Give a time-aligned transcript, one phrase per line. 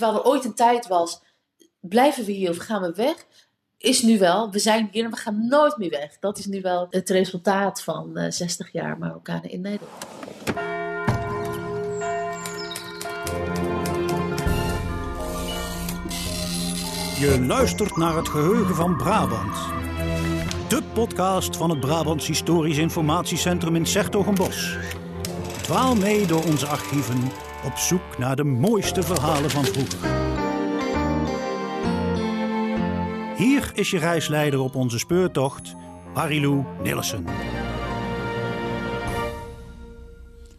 [0.00, 1.20] terwijl er ooit een tijd was,
[1.80, 3.26] blijven we hier of gaan we weg?
[3.78, 6.18] Is nu wel, we zijn hier en we gaan nooit meer weg.
[6.18, 10.04] Dat is nu wel het resultaat van uh, 60 jaar Marokkanen in Nederland.
[17.18, 19.56] Je luistert naar het geheugen van Brabant.
[20.68, 24.76] De podcast van het Brabants Historisch Informatiecentrum in Sertogenbos.
[25.62, 29.98] Dwaal mee door onze archieven op zoek naar de mooiste verhalen van vroeger.
[33.36, 35.74] Hier is je reisleider op onze speurtocht,
[36.14, 37.24] Marilou Nillissen.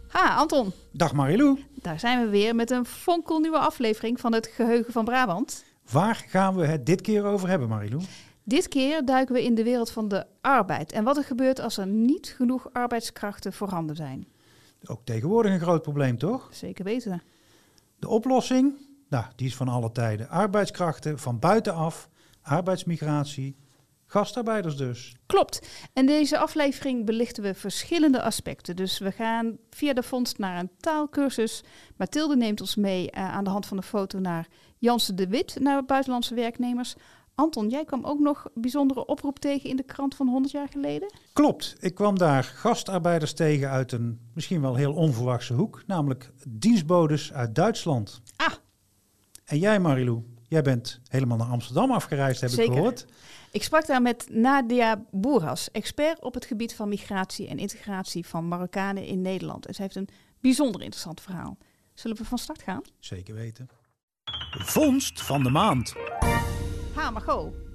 [0.07, 0.71] Ha, Anton.
[0.91, 1.59] Dag Marilou.
[1.75, 5.63] Daar zijn we weer met een fonkelnieuwe aflevering van het Geheugen van Brabant.
[5.91, 8.01] Waar gaan we het dit keer over hebben, Marilou?
[8.43, 11.77] Dit keer duiken we in de wereld van de arbeid en wat er gebeurt als
[11.77, 14.27] er niet genoeg arbeidskrachten voorhanden zijn.
[14.85, 16.49] Ook tegenwoordig een groot probleem, toch?
[16.51, 17.21] Zeker weten.
[17.99, 18.73] De oplossing?
[19.09, 20.29] Nou, die is van alle tijden.
[20.29, 22.09] Arbeidskrachten van buitenaf,
[22.41, 23.55] arbeidsmigratie,
[24.05, 25.15] gastarbeiders dus.
[25.25, 25.67] Klopt.
[25.93, 28.75] En deze aflevering belichten we verschillende aspecten.
[28.75, 31.63] Dus we gaan via de vondst naar een taalkursus.
[31.97, 35.57] Mathilde neemt ons mee uh, aan de hand van een foto naar Jansen de Wit,
[35.59, 36.95] naar buitenlandse werknemers.
[37.35, 41.13] Anton, jij kwam ook nog bijzondere oproep tegen in de krant van 100 jaar geleden?
[41.33, 41.75] Klopt.
[41.79, 47.55] Ik kwam daar gastarbeiders tegen uit een misschien wel heel onverwachte hoek, namelijk dienstbodes uit
[47.55, 48.21] Duitsland.
[48.35, 48.53] Ah.
[49.45, 52.71] En jij, Marilou, jij bent helemaal naar Amsterdam afgereisd, heb Zeker.
[52.71, 53.05] ik gehoord.
[53.51, 58.47] Ik sprak daar met Nadia Boeras, expert op het gebied van migratie en integratie van
[58.47, 59.65] Marokkanen in Nederland.
[59.65, 61.57] En zij heeft een bijzonder interessant verhaal.
[61.93, 62.81] Zullen we van start gaan?
[62.99, 63.69] Zeker weten.
[64.51, 65.93] Vondst van de maand.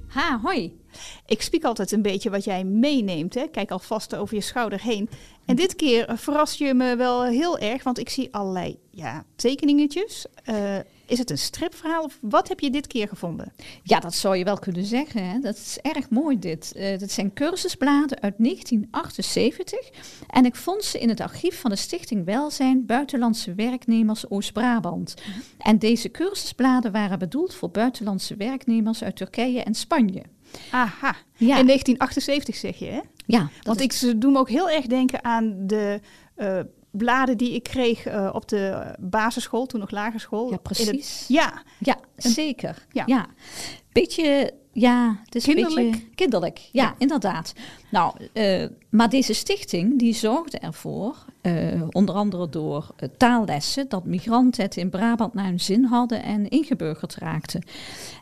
[0.09, 0.81] Ha, hoi.
[1.27, 3.35] Ik spiek altijd een beetje wat jij meeneemt.
[3.35, 3.47] Hè?
[3.49, 5.09] Kijk alvast over je schouder heen.
[5.45, 10.27] En dit keer verras je me wel heel erg, want ik zie allerlei ja, tekeningetjes.
[10.51, 10.77] Uh,
[11.07, 13.53] is het een stripverhaal of wat heb je dit keer gevonden?
[13.83, 15.29] Ja, dat zou je wel kunnen zeggen.
[15.29, 15.39] Hè?
[15.39, 16.73] Dat is erg mooi dit.
[16.77, 19.79] Uh, dat zijn cursusbladen uit 1978.
[20.27, 25.15] En ik vond ze in het archief van de Stichting Welzijn Buitenlandse Werknemers Oost-Brabant.
[25.25, 25.43] -hmm.
[25.59, 30.23] En deze cursusbladen waren bedoeld voor buitenlandse werknemers uit Turkije en Spanje.
[30.71, 31.59] Aha, ja.
[31.59, 33.01] in 1978 zeg je hè?
[33.27, 33.51] Ja.
[33.63, 36.01] Want ik ze doen me ook heel erg denken aan de
[36.37, 36.61] uh,
[36.97, 40.51] bladen die ik kreeg uh, op de basisschool, toen nog lagere school.
[40.51, 41.19] Ja, precies.
[41.19, 41.63] Het, ja.
[41.79, 42.87] ja, zeker.
[42.93, 43.03] Ja.
[43.07, 43.27] ja.
[43.93, 45.79] Beetje, ja, het is kinderlijk.
[45.79, 46.95] Een beetje kinderlijk, ja, ja.
[46.99, 47.53] inderdaad.
[47.91, 54.05] Nou, uh, maar deze stichting die zorgde ervoor, uh, onder andere door uh, taallessen, dat
[54.05, 57.65] migranten het in Brabant naar hun zin hadden en ingeburgerd raakten.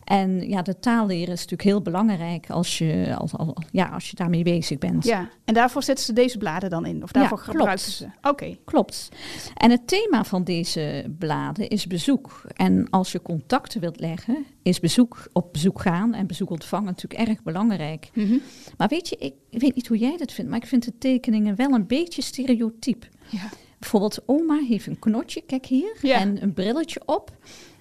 [0.04, 4.16] En ja, de taalleren is natuurlijk heel belangrijk als je, als, als, ja, als je
[4.16, 5.04] daarmee bezig bent.
[5.04, 7.02] Ja, en daarvoor zetten ze deze bladen dan in?
[7.02, 8.04] Of daarvoor ja, gebruiken ze?
[8.04, 8.28] Oké.
[8.28, 8.58] Okay.
[8.64, 9.08] Klopt.
[9.54, 12.42] En het thema van deze bladen is bezoek.
[12.56, 17.28] En als je contacten wilt leggen, is bezoek op bezoek gaan en bezoek ontvangen natuurlijk
[17.28, 18.10] erg belangrijk.
[18.14, 18.41] Mm -hmm.
[18.76, 20.98] Maar weet je, ik, ik weet niet hoe jij dat vindt, maar ik vind de
[20.98, 23.09] tekeningen wel een beetje stereotyp.
[23.28, 23.48] Ja.
[23.78, 26.19] Bijvoorbeeld, oma heeft een knotje, kijk hier, Ja.
[26.20, 27.32] en een brilletje op.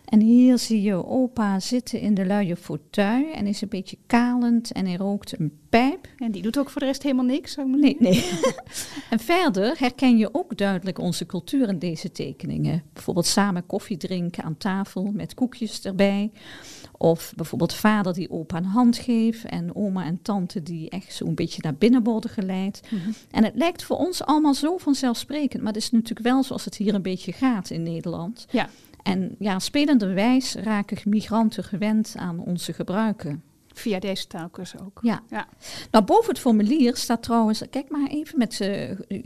[0.05, 4.71] En hier zie je opa zitten in de luie fauteuil en is een beetje kalend
[4.71, 6.07] en hij rookt een pijp.
[6.17, 8.23] En die doet ook voor de rest helemaal niks, zou ik maar Nee, nee.
[9.09, 12.83] en verder herken je ook duidelijk onze cultuur in deze tekeningen.
[12.93, 16.31] Bijvoorbeeld samen koffie drinken aan tafel met koekjes erbij.
[17.03, 21.35] Of bijvoorbeeld vader die opa een hand geeft en oma en tante die echt zo'n
[21.35, 22.81] beetje naar binnen worden geleid.
[22.89, 23.11] Mhm.
[23.31, 26.75] En het lijkt voor ons allemaal zo vanzelfsprekend, maar het is natuurlijk wel zoals het
[26.75, 28.45] hier een beetje gaat in Nederland.
[28.51, 28.69] Ja.
[29.01, 33.43] En ja, spelenderwijs raken migranten gewend aan onze gebruiken.
[33.73, 34.99] Via deze taalkursus ook.
[35.01, 35.23] Ja.
[35.29, 35.47] Ja.
[35.91, 38.53] Nou, boven het formulier staat trouwens, kijk maar even, met,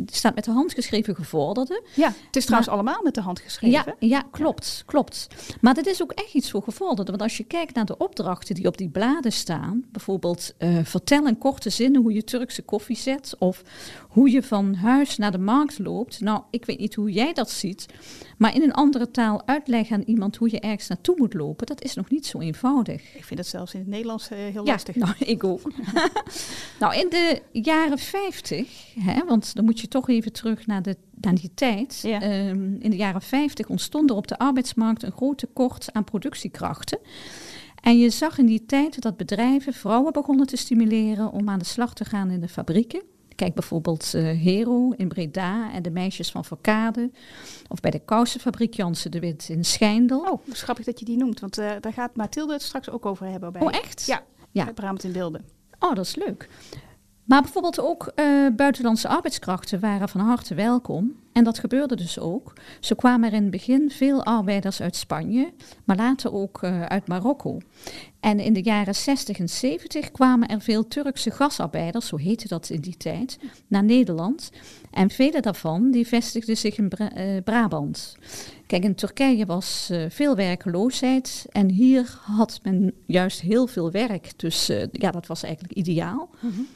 [0.06, 1.84] staat met de hand geschreven gevorderde.
[1.96, 3.96] Ja, het is trouwens allemaal met de hand geschreven.
[4.00, 5.28] Ja, ja klopt, klopt.
[5.62, 7.06] Maar dit is ook echt iets voor gevorderden.
[7.06, 11.28] Want als je kijkt naar de opdrachten die op die bladen staan, bijvoorbeeld uh, vertel
[11.28, 13.63] in korte zinnen hoe je Turkse koffie zet of
[14.17, 16.19] hoe je van huis naar de markt loopt.
[16.19, 17.85] Nou, ik weet niet hoe jij dat ziet,
[18.38, 21.83] maar in een andere taal uitleggen aan iemand hoe je ergens naartoe moet lopen, dat
[21.83, 23.15] is nog niet zo eenvoudig.
[23.15, 24.95] Ik vind het zelfs in het Nederlands uh, heel ja, lastig.
[24.95, 25.62] Nou, ik ook.
[26.80, 30.97] nou, in de jaren 50, hè, want dan moet je toch even terug naar, de,
[31.21, 32.00] naar die tijd.
[32.01, 32.47] Ja.
[32.50, 37.00] Um, in de jaren 50 ontstond er op de arbeidsmarkt een groot tekort aan productiekrachten.
[37.81, 41.65] En je zag in die tijd dat bedrijven vrouwen begonnen te stimuleren om aan de
[41.65, 43.15] slag te gaan in de fabrieken.
[43.38, 47.12] Kijk bijvoorbeeld uh, Hero in Breda en de meisjes van Verkade.
[47.68, 50.19] Of bij de kousenfabriek Jansen de Wit in Schijndel.
[50.19, 53.28] Oh, grappig dat je die noemt, want uh, daar gaat Mathilde het straks ook over
[53.28, 53.51] hebben.
[53.54, 54.06] Bij oh, echt?
[54.06, 54.74] Ja, ja.
[54.74, 55.45] Brabant in Beelden.
[55.80, 56.50] Oh, dat is leuk.
[57.27, 61.15] Maar bijvoorbeeld ook uh, buitenlandse arbeidskrachten waren van harte welkom.
[61.33, 62.53] En dat gebeurde dus ook.
[62.79, 65.53] Zo kwamen er in het begin veel arbeiders uit Spanje,
[65.83, 67.57] maar later ook uh, uit Marokko.
[68.19, 72.69] En in de jaren 60 en 70 kwamen er veel Turkse gasarbeiders, zo heette dat
[72.69, 74.51] in die tijd, naar Nederland.
[74.91, 78.15] En vele daarvan die vestigden zich in uh, Brabant.
[78.68, 84.39] Kijk, in Turkije was veel werkeloosheid en hier had men juist heel veel werk.
[84.39, 86.30] Dus ja, dat was eigenlijk ideaal.
[86.39, 86.68] -hmm.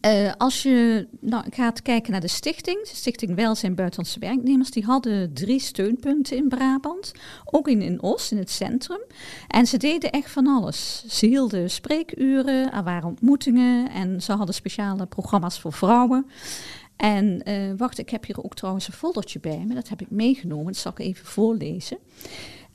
[0.00, 4.84] Uh, als je nou, gaat kijken naar de stichting, de Stichting Welzijn Buitenlandse Werknemers, die
[4.84, 7.12] hadden drie steunpunten in Brabant,
[7.44, 9.00] ook in, in Os, in het centrum.
[9.48, 11.04] En ze deden echt van alles.
[11.08, 16.26] Ze hielden spreekuren, er waren ontmoetingen en ze hadden speciale programma's voor vrouwen.
[16.96, 20.10] En uh, wacht, ik heb hier ook trouwens een foldertje bij me, dat heb ik
[20.10, 21.98] meegenomen, dat zal ik even voorlezen.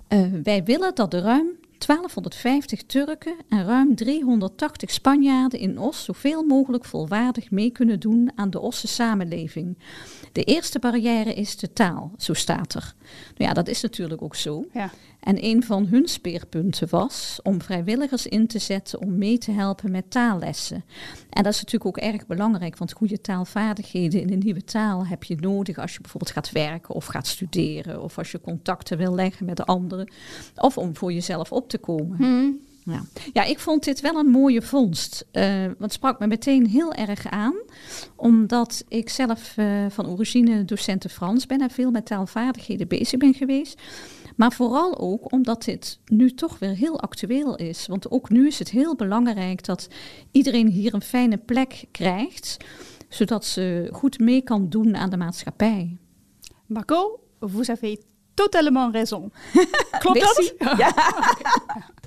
[0.10, 1.48] Uh, wij willen dat er ruim
[1.86, 8.50] 1250 Turken en ruim 380 Spanjaarden in Os zoveel mogelijk volwaardig mee kunnen doen aan
[8.50, 9.78] de Osse samenleving.
[10.38, 12.94] De eerste barrière is de taal, zo staat er.
[13.38, 14.66] Nou ja, dat is natuurlijk ook zo.
[14.74, 14.92] Ja.
[15.20, 19.92] En een van hun speerpunten was om vrijwilligers in te zetten om mee te helpen
[19.92, 20.84] met taallessen.
[21.30, 25.24] En dat is natuurlijk ook erg belangrijk, want goede taalvaardigheden in een nieuwe taal heb
[25.24, 29.16] je nodig als je bijvoorbeeld gaat werken of gaat studeren of als je contacten wil
[29.16, 30.12] leggen met de anderen
[30.56, 32.18] of om voor jezelf op te komen.
[32.18, 32.60] Hmm.
[32.88, 33.02] Ja.
[33.34, 35.26] ja, ik vond dit wel een mooie vondst.
[35.32, 37.56] Uh, want het sprak me meteen heel erg aan.
[38.16, 43.34] Omdat ik zelf uh, van origine docenten Frans ben en veel met taalvaardigheden bezig ben
[43.34, 43.82] geweest.
[44.36, 47.88] Maar vooral ook omdat dit nu toch weer heel actueel is.
[47.88, 49.88] Want ook nu is het heel belangrijk dat
[50.32, 52.58] iedereen hier een fijne plek krijgt.
[53.10, 55.98] Zodat ze goed mee kan doen aan de maatschappij.
[56.66, 57.98] Marco, vous avez
[58.34, 59.32] totalement raison.
[60.00, 60.54] Klopt dat?
[60.78, 60.94] Ja.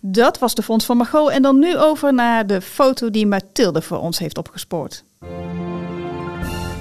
[0.00, 1.30] Dat was de fonds van Margot.
[1.30, 5.04] En dan nu over naar de foto die Mathilde voor ons heeft opgespoord.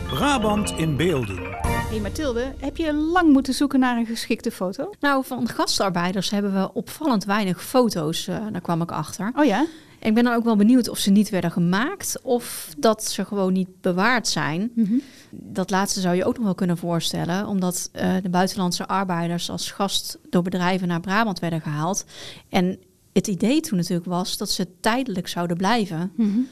[0.10, 1.58] Brabant in beelden.
[1.62, 4.90] Hey Mathilde, heb je lang moeten zoeken naar een geschikte foto?
[5.00, 8.28] Nou, van gastarbeiders hebben we opvallend weinig foto's.
[8.28, 9.32] Uh, daar kwam ik achter.
[9.36, 9.66] Oh ja?
[10.00, 13.54] Ik ben dan ook wel benieuwd of ze niet werden gemaakt of dat ze gewoon
[13.54, 14.72] niet bewaard zijn.
[14.76, 15.02] Mm -hmm.
[15.30, 19.72] Dat laatste zou je ook nog wel kunnen voorstellen, omdat uh, de buitenlandse arbeiders als
[19.72, 22.06] gast door bedrijven naar Brabant werden gehaald.
[22.50, 22.80] En
[23.20, 26.12] het idee toen natuurlijk was dat ze tijdelijk zouden blijven.
[26.16, 26.48] Mm -hmm.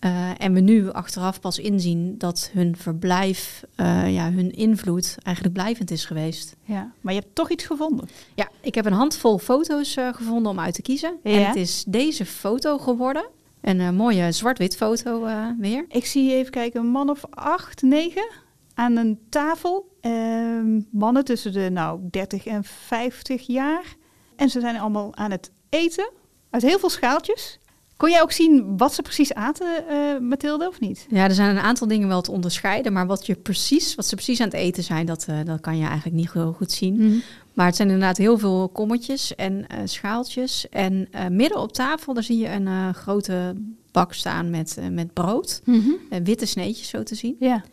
[0.00, 5.56] uh, en we nu achteraf pas inzien dat hun verblijf, uh, ja, hun invloed eigenlijk
[5.56, 6.56] blijvend is geweest.
[6.64, 8.08] Ja, maar je hebt toch iets gevonden?
[8.34, 11.18] Ja, ik heb een handvol foto's uh, gevonden om uit te kiezen.
[11.22, 11.30] Ja?
[11.30, 13.28] En het is deze foto geworden.
[13.60, 15.28] Een mooie zwart-wit foto
[15.58, 15.84] weer.
[15.88, 18.28] Ik zie even kijken, een man of acht, negen
[18.74, 19.96] aan een tafel.
[20.00, 23.96] Ehm, mannen tussen de nou 30 en 50 jaar.
[24.36, 26.10] En ze zijn allemaal aan het eten
[26.50, 27.58] uit heel veel schaaltjes.
[28.00, 31.06] Kon jij ook zien wat ze precies aten, uh, Mathilde, of niet?
[31.10, 32.92] Ja, er zijn een aantal dingen wel te onderscheiden.
[32.92, 35.78] Maar wat, je precies, wat ze precies aan het eten zijn, dat, uh, dat kan
[35.78, 36.94] je eigenlijk niet heel goed zien.
[36.94, 37.22] Mm -hmm.
[37.54, 40.68] Maar het zijn inderdaad heel veel kommetjes en uh, schaaltjes.
[40.68, 43.54] En midden op tafel, daar zie je een grote
[43.92, 45.60] bak staan met, met brood.
[45.64, 46.24] Mm -hmm.
[46.24, 47.36] witte sneetjes zo te zien.
[47.38, 47.64] Ja.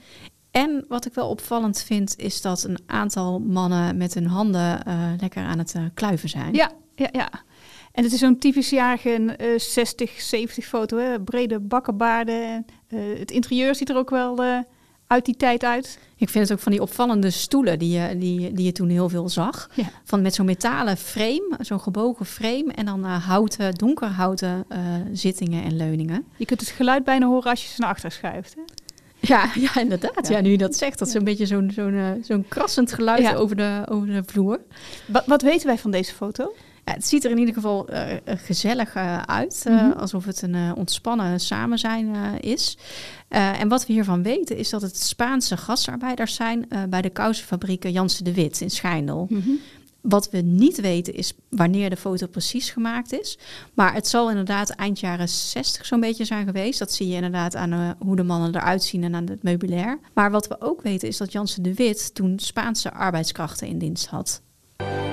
[0.51, 4.79] En wat ik wel opvallend vind, is dat een aantal mannen met hun handen
[5.19, 6.53] lekker aan het kluiven zijn.
[6.53, 7.29] Ja, ja, ja.
[7.97, 10.97] En het is zo'n typisch jarige uh, 60, 70 foto.
[10.97, 11.21] Hè?
[11.21, 12.65] Brede bakkenbaarden.
[12.89, 14.57] Uh, het interieur ziet er ook wel uh,
[15.07, 15.99] uit die tijd uit.
[16.17, 19.09] Ik vind het ook van die opvallende stoelen die je, die, die je toen heel
[19.09, 19.69] veel zag.
[19.73, 19.89] Ja.
[20.03, 22.71] Van met zo'n metalen frame, zo'n gebogen frame.
[22.75, 24.65] En dan houten, donkerhouten
[25.11, 26.25] zittingen en leuningen.
[26.35, 28.55] Je kunt het geluid bijna horen als je ze naar achter schuift.
[28.55, 28.61] Hè?
[29.19, 30.27] Ja, ja, inderdaad.
[30.27, 30.35] Ja.
[30.35, 33.35] ja nu je dat zegt, dat is een beetje zo'n zo'n zo'n krassend geluid ja.
[33.35, 34.59] over, de, over de vloer.
[35.07, 36.53] Wat, wat weten wij van deze foto?
[36.87, 39.63] Ja, het ziet er in ieder geval uh, gezellig uh, uit.
[39.67, 39.91] Uh, -hmm.
[39.91, 42.77] Alsof het een ontspannen samen zijn is.
[43.27, 48.23] en wat we hiervan weten is dat het Spaanse gastarbeiders zijn bij de kousenfabriek Jansen
[48.23, 49.25] de Wit in Schijndel.
[49.29, 49.59] -hmm.
[50.01, 53.39] Wat we niet weten is wanneer de foto precies gemaakt is.
[53.73, 56.79] Maar het zal inderdaad eind jaren 60 zo'n beetje zijn geweest.
[56.79, 59.99] Dat zie je inderdaad aan hoe de mannen eruit zien en aan het meubilair.
[60.13, 64.07] Maar wat we ook weten is dat Jansen de Wit toen Spaanse arbeidskrachten in dienst
[64.07, 64.41] had.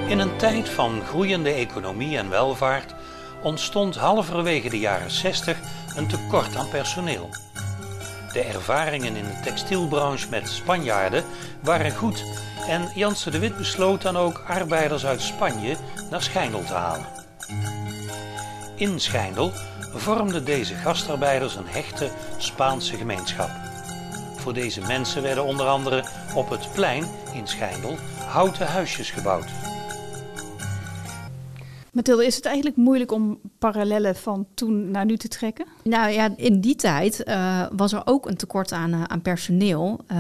[0.09, 2.95] In een tijd van groeiende economie en welvaart
[3.43, 5.59] ontstond halverwege de jaren 60
[5.97, 7.29] een tekort aan personeel.
[8.33, 11.25] De ervaringen in de textielbranche met Spanjaarden
[11.61, 12.25] waren goed
[12.69, 15.77] en Jansen de Wit besloot dan ook arbeiders uit Spanje
[16.11, 17.07] naar Schijndel te halen.
[18.77, 19.53] In Schijndel
[19.95, 23.51] vormden deze gastarbeiders een hechte Spaanse gemeenschap.
[24.37, 27.97] Voor deze mensen werden onder andere op het plein in Schijndel
[28.27, 29.74] houten huisjes gebouwd.
[31.95, 35.67] Mathilde, is het eigenlijk moeilijk om parallellen van toen naar nu te trekken?
[35.83, 40.01] Nou ja, in die tijd uh, was er ook een tekort aan, uh, aan personeel.
[40.13, 40.19] Uh,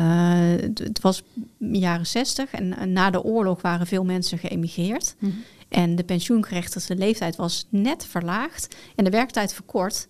[0.74, 1.22] het was
[1.58, 5.14] jaren zestig en na de oorlog waren veel mensen geëmigreerd.
[5.18, 5.42] Mm -hmm.
[5.68, 10.08] En de pensioengerechtigde leeftijd was net verlaagd en de werktijd verkort.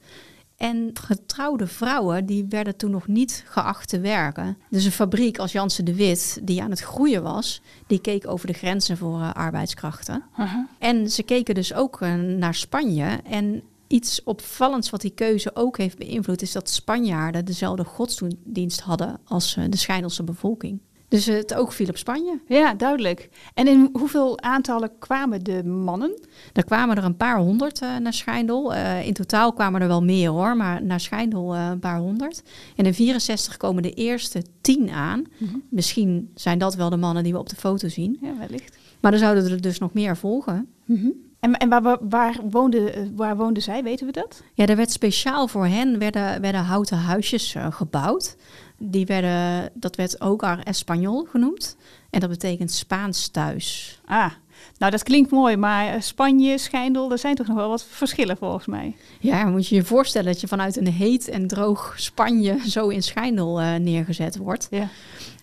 [0.56, 4.56] En getrouwde vrouwen die werden toen nog niet geacht te werken.
[4.70, 8.46] Dus een fabriek als Jansen de Wit, die aan het groeien was, die keek over
[8.46, 10.23] de grenzen voor uh, arbeidskrachten.
[10.38, 10.64] Uh -huh.
[10.78, 13.20] En ze keken dus ook uh, naar Spanje.
[13.25, 19.20] En iets opvallends wat die keuze ook heeft beïnvloed, is dat Spanjaarden dezelfde godsdienst hadden
[19.25, 20.80] als uh, de Schijndelse bevolking.
[21.14, 22.40] Dus het oog viel op Spanje.
[22.47, 23.28] Ja, duidelijk.
[23.54, 26.18] En in hoeveel aantallen kwamen de mannen?
[26.52, 28.75] Er kwamen er een paar honderd uh, naar Schijndel.
[28.75, 32.42] Uh, in totaal kwamen er wel meer hoor, maar naar Schijndel uh, een paar honderd.
[32.76, 35.18] En in 64 komen de eerste tien aan.
[35.18, 35.62] Mm -hmm.
[35.68, 38.18] Misschien zijn dat wel de mannen die we op de foto zien.
[38.21, 38.78] Ja, wellicht.
[39.00, 40.68] Maar er zouden er dus nog meer volgen.
[40.85, 41.12] Mm -hmm.
[41.40, 44.42] En, en waar, waar, woonde, waar woonden zij, weten we dat?
[44.54, 48.37] Ja, er werd speciaal voor hen werden, werden houten huisjes gebouwd.
[48.78, 51.76] Die werden, dat werd Hogar Español genoemd.
[52.11, 54.00] En dat betekent Spaans thuis.
[54.04, 54.31] Ah,
[54.78, 58.66] nou dat klinkt mooi, maar Spanje, Schijndel, er zijn toch nog wel wat verschillen volgens
[58.66, 58.97] mij.
[59.21, 63.02] Ja, moet je je voorstellen dat je vanuit een heet en droog Spanje zo in
[63.02, 64.66] Schijndel uh, neergezet wordt.
[64.71, 64.88] Ja.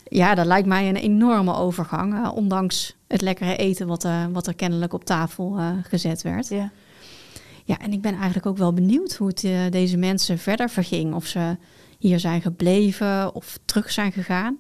[0.04, 4.48] Ja, dat lijkt mij een enorme overgang, uh, ondanks het lekkere eten wat, uh, wat
[4.48, 6.48] er kennelijk op tafel gezet werd.
[6.48, 6.72] Ja.
[7.64, 11.14] ja, en ik ben eigenlijk ook wel benieuwd hoe het deze mensen verder verging.
[11.14, 11.58] Of ze
[12.02, 14.58] hier zijn gebleven of terug zijn gegaan.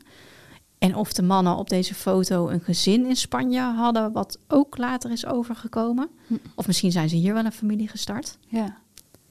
[0.77, 5.11] En of de mannen op deze foto een gezin in Spanje hadden, wat ook later
[5.11, 6.09] is overgekomen.
[6.27, 6.33] Hm.
[6.55, 8.37] Of misschien zijn ze hier wel een familie gestart.
[8.47, 8.77] Ja.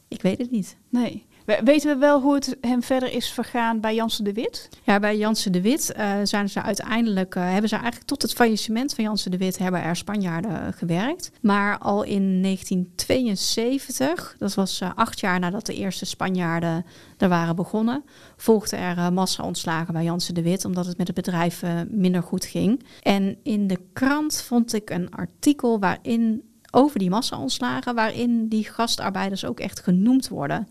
[0.08, 0.76] Ik weet het niet.
[0.88, 1.26] Nee.
[1.64, 4.68] Weten we wel hoe het hem verder is vergaan bij Jansen de Wit?
[4.82, 8.32] Ja, bij Jansen de Wit uh, zijn ze uiteindelijk, uh, hebben ze eigenlijk tot het
[8.32, 11.30] faillissement van Jansen de Wit hebben er Spanjaarden gewerkt.
[11.40, 16.86] Maar al in 1972, dat was acht jaar nadat de eerste Spanjaarden
[17.18, 18.04] er waren begonnen,
[18.36, 22.84] volgde er massa-ontslagen bij Jansen de Wit, omdat het met het bedrijf minder goed ging.
[23.02, 29.44] En in de krant vond ik een artikel waarin over die massa-ontslagen, waarin die gastarbeiders
[29.44, 30.68] ook echt genoemd worden.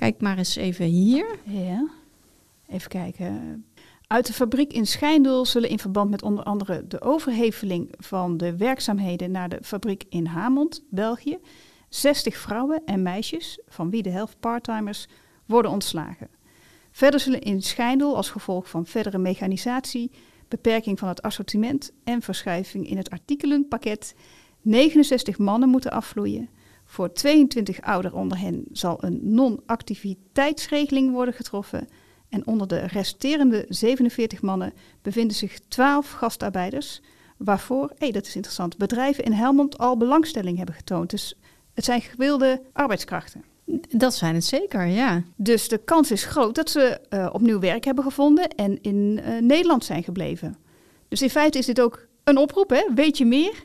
[0.00, 1.38] Kijk maar eens even hier.
[1.44, 1.88] Ja.
[2.68, 3.64] Even kijken.
[4.06, 8.56] Uit de fabriek in Schijndel zullen in verband met onder andere de overheveling van de
[8.56, 11.38] werkzaamheden naar de fabriek in Hamond, België,
[11.88, 15.06] 60 vrouwen en meisjes, van wie de helft parttimers,
[15.46, 16.28] worden ontslagen.
[16.90, 20.10] Verder zullen in Schijndel als gevolg van verdere mechanisatie,
[20.48, 24.14] beperking van het assortiment en verschuiving in het artikelenpakket
[24.60, 26.48] 69 mannen moeten afvloeien.
[26.90, 31.88] Voor 22 ouderen onder hen zal een non-activiteitsregeling worden getroffen.
[32.28, 37.00] En onder de resterende 47 mannen bevinden zich 12 gastarbeiders,
[37.36, 41.10] waarvoor, hé, dat is interessant, bedrijven in Helmond al belangstelling hebben getoond.
[41.10, 41.34] Dus
[41.74, 43.44] het zijn gewilde arbeidskrachten.
[43.88, 45.22] Dat zijn het zeker, ja.
[45.36, 49.40] Dus de kans is groot dat ze uh, opnieuw werk hebben gevonden en in uh,
[49.40, 50.56] Nederland zijn gebleven.
[51.08, 52.82] Dus in feite is dit ook een oproep, hè?
[52.94, 53.64] Weet je meer?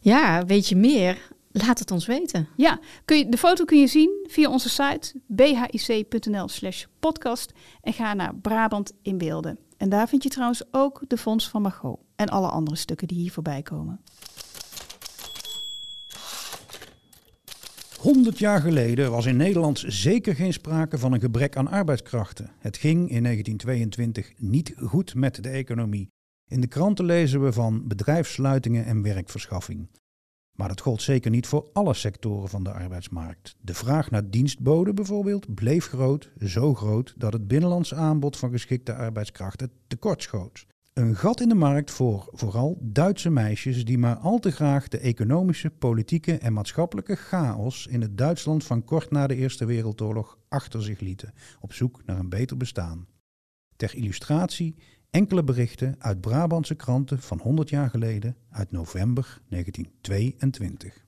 [0.00, 1.30] Ja, weet je meer?
[1.52, 2.48] Laat het ons weten.
[2.56, 7.92] Ja, kun je, de foto kun je zien via onze site bhic.nl slash podcast en
[7.92, 9.58] ga naar Brabant in beelden.
[9.76, 13.18] En daar vind je trouwens ook de fonds van Margot en alle andere stukken die
[13.18, 14.00] hier voorbij komen.
[17.98, 22.50] 100 jaar geleden was in Nederland zeker geen sprake van een gebrek aan arbeidskrachten.
[22.58, 26.08] Het ging in 1922 niet goed met de economie.
[26.50, 29.88] In de kranten lezen we van bedrijfssluitingen en werkverschaffing.
[30.52, 33.56] Maar dat gold zeker niet voor alle sectoren van de arbeidsmarkt.
[33.60, 38.94] De vraag naar dienstboden bijvoorbeeld bleef groot, zo groot dat het binnenlandse aanbod van geschikte
[38.94, 40.66] arbeidskrachten tekortschoot.
[40.92, 44.98] Een gat in de markt voor vooral Duitse meisjes die maar al te graag de
[44.98, 50.82] economische, politieke en maatschappelijke chaos in het Duitsland van kort na de Eerste Wereldoorlog achter
[50.82, 53.06] zich lieten, op zoek naar een beter bestaan.
[53.76, 54.74] Ter illustratie
[55.12, 61.04] enkele berichten uit Brabantse kranten van 100 jaar geleden uit november 1922.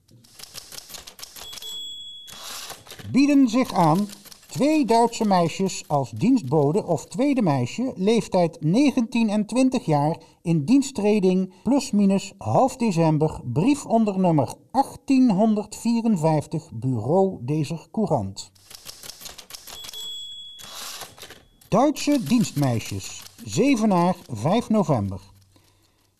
[3.11, 4.07] Bieden zich aan
[4.47, 11.53] twee Duitse meisjes als dienstbode of tweede meisje, leeftijd 19 en 20 jaar, in diensttreding
[11.63, 18.51] plus-minus half december, brief onder nummer 1854, bureau deze courant.
[21.67, 25.21] Duitse dienstmeisjes, Zevenaar, 5 november.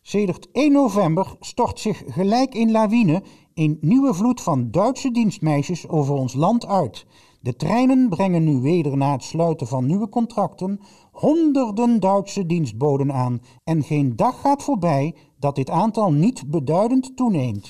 [0.01, 6.13] Sedert 1 november stort zich gelijk in lawine een nieuwe vloed van Duitse dienstmeisjes over
[6.13, 7.05] ons land uit.
[7.39, 10.79] De treinen brengen nu weder na het sluiten van nieuwe contracten
[11.11, 17.69] honderden Duitse dienstboden aan en geen dag gaat voorbij dat dit aantal niet beduidend toeneemt.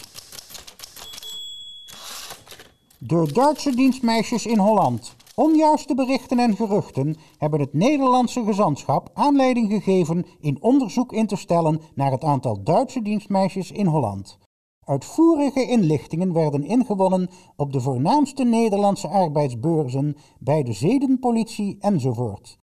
[2.97, 5.15] De Duitse dienstmeisjes in Holland.
[5.35, 11.79] Onjuiste berichten en geruchten hebben het Nederlandse gezantschap aanleiding gegeven in onderzoek in te stellen
[11.95, 14.37] naar het aantal Duitse dienstmeisjes in Holland.
[14.85, 22.57] Uitvoerige inlichtingen werden ingewonnen op de voornaamste Nederlandse arbeidsbeurzen, bij de zedenpolitie enzovoort.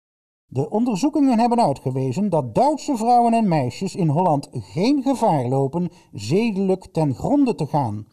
[0.45, 6.85] De onderzoekingen hebben uitgewezen dat Duitse vrouwen en meisjes in Holland geen gevaar lopen zedelijk
[6.91, 8.07] ten gronde te gaan.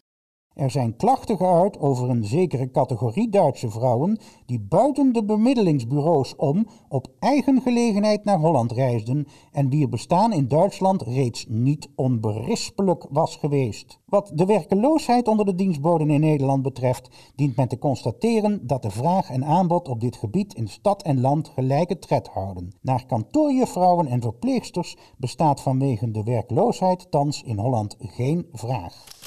[0.59, 6.67] Er zijn klachten geuit over een zekere categorie Duitse vrouwen die buiten de bemiddelingsbureaus om
[6.89, 13.35] op eigen gelegenheid naar Holland reisden en wier bestaan in Duitsland reeds niet onberispelijk was
[13.35, 13.99] geweest.
[14.05, 18.91] Wat de werkeloosheid onder de dienstboden in Nederland betreft, dient men te constateren dat de
[18.91, 22.73] vraag en aanbod op dit gebied in stad en land gelijke tred houden.
[22.81, 29.18] Naar kantoorjuffrouwen en verpleegsters bestaat vanwege de werkloosheid thans in Holland geen vraag.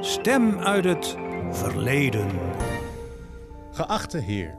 [0.00, 1.16] Stem uit het
[1.50, 2.28] verleden.
[3.70, 4.58] Geachte heer,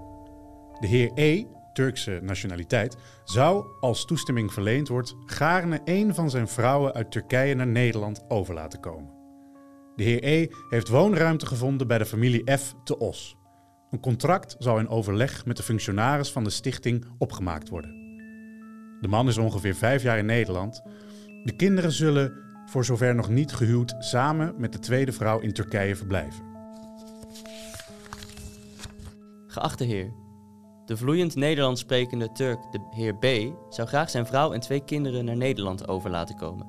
[0.80, 6.94] de heer E, Turkse nationaliteit, zou, als toestemming verleend wordt, gaarne een van zijn vrouwen
[6.94, 9.14] uit Turkije naar Nederland over laten komen.
[9.96, 13.36] De heer E heeft woonruimte gevonden bij de familie F te Os.
[13.90, 17.92] Een contract zal in overleg met de functionaris van de stichting opgemaakt worden.
[19.02, 20.82] De man is ongeveer vijf jaar in Nederland.
[21.44, 25.96] De kinderen zullen voor zover nog niet gehuwd, samen met de tweede vrouw in Turkije
[25.96, 26.44] verblijven.
[29.48, 30.14] Geachte heer,
[30.86, 35.26] de vloeiend Nederlands sprekende Turk, de heer B, zou graag zijn vrouw en twee kinderen
[35.26, 36.68] naar Nederland over laten komen.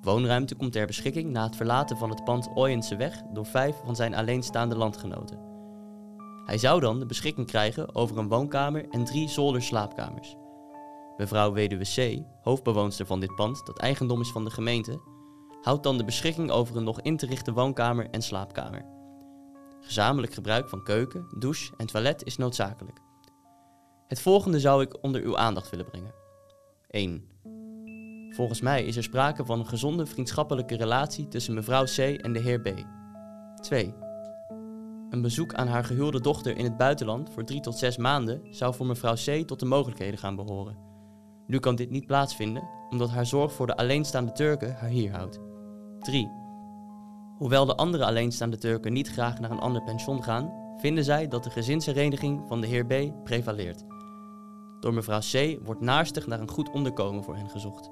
[0.00, 3.96] Woonruimte komt ter beschikking na het verlaten van het pand Oyense weg door vijf van
[3.96, 5.38] zijn alleenstaande landgenoten.
[6.44, 10.36] Hij zou dan de beschikking krijgen over een woonkamer en drie zolderslaapkamers.
[11.16, 15.00] Mevrouw Weduwe C., hoofdbewoonster van dit pand, dat eigendom is van de gemeente,
[15.62, 18.84] houdt dan de beschikking over een nog in te richten woonkamer en slaapkamer.
[19.80, 22.98] Gezamenlijk gebruik van keuken, douche en toilet is noodzakelijk.
[24.06, 26.14] Het volgende zou ik onder uw aandacht willen brengen.
[26.90, 27.28] 1.
[28.30, 32.40] Volgens mij is er sprake van een gezonde vriendschappelijke relatie tussen mevrouw C en de
[32.40, 32.84] heer B.
[33.60, 33.94] 2.
[35.10, 38.74] Een bezoek aan haar gehuwde dochter in het buitenland voor 3 tot 6 maanden zou
[38.74, 40.91] voor mevrouw C tot de mogelijkheden gaan behoren.
[41.46, 45.40] Nu kan dit niet plaatsvinden, omdat haar zorg voor de alleenstaande Turken haar hier houdt.
[45.98, 46.30] 3.
[47.38, 51.44] Hoewel de andere alleenstaande Turken niet graag naar een ander pension gaan, vinden zij dat
[51.44, 53.84] de gezinshereniging van de heer B prevaleert.
[54.80, 57.90] Door mevrouw C wordt naarstig naar een goed onderkomen voor hen gezocht.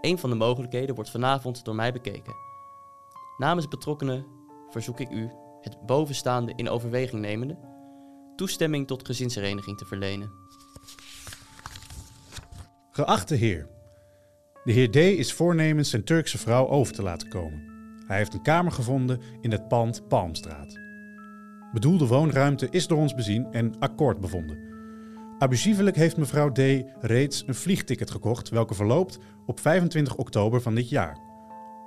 [0.00, 2.34] Een van de mogelijkheden wordt vanavond door mij bekeken.
[3.38, 4.26] Namens betrokkenen
[4.68, 5.30] verzoek ik u
[5.60, 7.58] het bovenstaande in overweging nemende
[8.36, 10.32] toestemming tot gezinshereniging te verlenen.
[13.00, 13.66] Geachte heer,
[14.64, 17.62] de heer D is voornemens zijn Turkse vrouw over te laten komen.
[18.06, 20.78] Hij heeft een kamer gevonden in het pand Palmstraat.
[21.72, 24.58] Bedoelde woonruimte is door ons bezien en akkoord bevonden.
[25.38, 26.58] Abusievelijk heeft mevrouw D
[27.00, 31.18] reeds een vliegticket gekocht, welke verloopt op 25 oktober van dit jaar.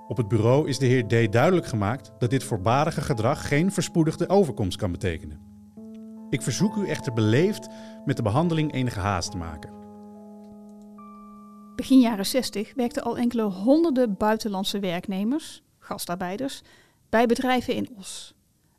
[0.07, 4.29] Op het bureau is de heer D duidelijk gemaakt dat dit voorbarige gedrag geen verspoedigde
[4.29, 5.39] overkomst kan betekenen.
[6.29, 7.67] Ik verzoek u echter beleefd
[8.05, 9.82] met de behandeling enige haast te maken.
[11.75, 16.61] Begin jaren 60 werkten al enkele honderden buitenlandse werknemers, gastarbeiders,
[17.09, 18.33] bij bedrijven in Os.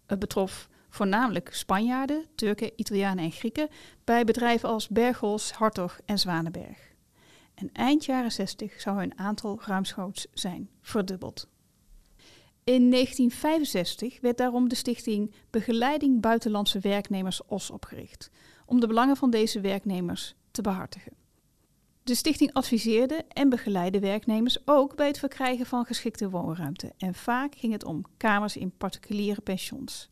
[0.06, 3.68] Het betrof voornamelijk Spanjaarden, Turken, Italianen en Grieken
[4.04, 6.92] bij bedrijven als Bergels, Hartog en Zwanenberg.
[7.54, 11.48] En eind jaren 60 zou hun aantal ruimschoots zijn verdubbeld.
[12.64, 18.30] In 1965 werd daarom de stichting Begeleiding Buitenlandse Werknemers OS opgericht,
[18.66, 21.23] om de belangen van deze werknemers te behartigen.
[22.04, 26.92] De stichting adviseerde en begeleidde werknemers ook bij het verkrijgen van geschikte woonruimte.
[26.98, 30.10] En vaak ging het om kamers in particuliere pensions.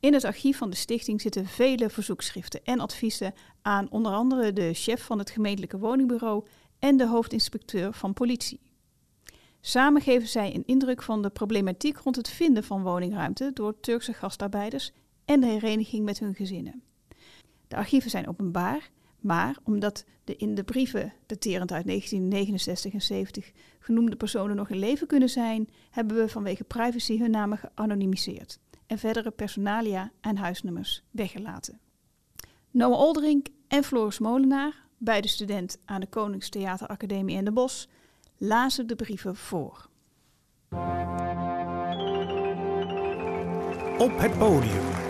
[0.00, 4.74] In het archief van de stichting zitten vele verzoekschriften en adviezen aan onder andere de
[4.74, 6.44] chef van het gemeentelijke woningbureau
[6.78, 8.60] en de hoofdinspecteur van politie.
[9.60, 14.12] Samen geven zij een indruk van de problematiek rond het vinden van woningruimte door Turkse
[14.12, 14.92] gastarbeiders
[15.24, 16.82] en de hereniging met hun gezinnen.
[17.68, 18.90] De archieven zijn openbaar
[19.22, 24.78] maar omdat de in de brieven, daterend uit 1969 en 70, genoemde personen nog in
[24.78, 31.02] leven kunnen zijn, hebben we vanwege privacy hun namen geanonimiseerd en verdere personalia en huisnummers
[31.10, 31.80] weggelaten.
[32.70, 37.86] Noah Olderink en Floris Molenaar, beide student aan de Koningstheateracademie in de Bosch,
[38.38, 39.90] lazen de brieven voor.
[43.98, 45.01] Op het podium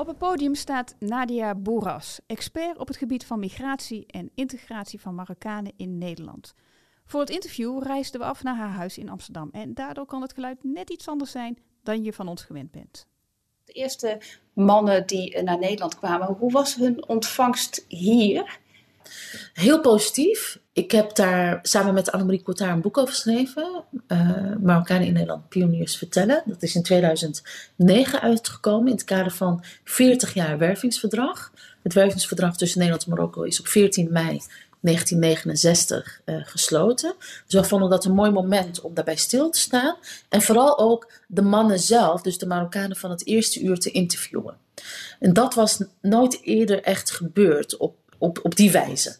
[0.00, 5.14] op het podium staat Nadia Boeras, expert op het gebied van migratie en integratie van
[5.14, 6.54] Marokkanen in Nederland.
[7.04, 9.48] Voor het interview reisden we af naar haar huis in Amsterdam.
[9.52, 13.06] En daardoor kan het geluid net iets anders zijn dan je van ons gewend bent.
[13.64, 14.18] De eerste
[14.52, 18.58] mannen die naar Nederland kwamen, hoe was hun ontvangst hier?
[19.52, 20.58] Heel positief.
[20.72, 23.84] Ik heb daar samen met Annemarie Coutard een boek over geschreven.
[24.08, 26.42] Uh, Marokkanen in Nederland, pioniers vertellen.
[26.46, 31.52] Dat is in 2009 uitgekomen in het kader van 40 jaar wervingsverdrag.
[31.82, 34.40] Het wervingsverdrag tussen Nederland en Marokko is op 14 mei
[34.80, 37.14] 1969 uh, gesloten.
[37.46, 39.96] Dus we vonden dat een mooi moment om daarbij stil te staan.
[40.28, 44.56] En vooral ook de mannen zelf, dus de Marokkanen van het eerste uur, te interviewen.
[45.18, 49.16] En dat was nooit eerder echt gebeurd op, op, op die wijze.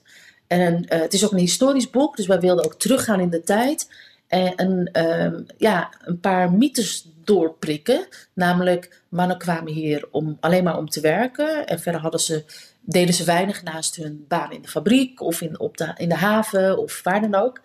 [0.47, 3.43] En uh, het is ook een historisch boek, dus wij wilden ook teruggaan in de
[3.43, 3.89] tijd.
[4.29, 8.07] En, uh, ja, een paar mythes doorprikken.
[8.33, 11.67] Namelijk, mannen kwamen hier om, alleen maar om te werken.
[11.67, 12.45] En verder hadden ze
[12.81, 16.15] deden ze weinig naast hun baan in de fabriek of in, op de, in de
[16.15, 17.61] haven of waar dan ook.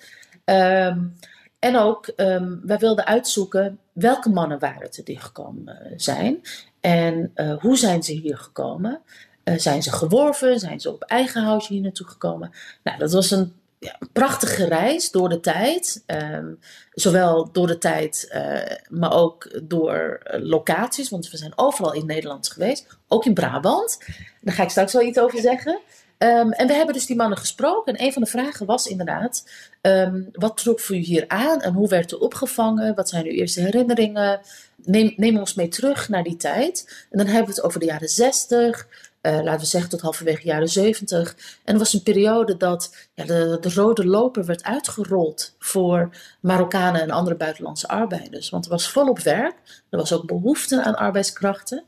[0.45, 1.15] Um,
[1.59, 6.41] en ook, um, wij wilden uitzoeken welke mannen waren het die gekomen zijn.
[6.79, 9.01] En uh, hoe zijn ze hier gekomen?
[9.45, 10.59] Uh, zijn ze geworven?
[10.59, 12.51] Zijn ze op eigen houtje hier naartoe gekomen?
[12.83, 16.03] Nou, dat was een ja, prachtige reis door de tijd.
[16.07, 16.59] Um,
[16.91, 21.09] zowel door de tijd, uh, maar ook door uh, locaties.
[21.09, 22.87] Want we zijn overal in Nederland geweest.
[23.07, 23.97] Ook in Brabant.
[24.41, 25.79] Daar ga ik straks wel iets over zeggen.
[26.17, 27.93] Um, en we hebben dus die mannen gesproken.
[27.93, 29.49] En een van de vragen was inderdaad:
[29.81, 32.95] um, wat trok voor u hier aan en hoe werd u opgevangen?
[32.95, 34.39] Wat zijn uw eerste herinneringen?
[34.75, 37.05] Neem, neem ons mee terug naar die tijd.
[37.11, 38.87] En dan hebben we het over de jaren 60,
[39.25, 41.35] uh, laten we zeggen tot halverwege jaren 70.
[41.63, 46.09] En het was een periode dat ja, de rode loper werd uitgerold voor
[46.39, 48.49] Marokkanen en andere buitenlandse arbeiders.
[48.49, 49.55] Want er was volop werk,
[49.89, 51.83] er was ook behoefte aan arbeidskrachten.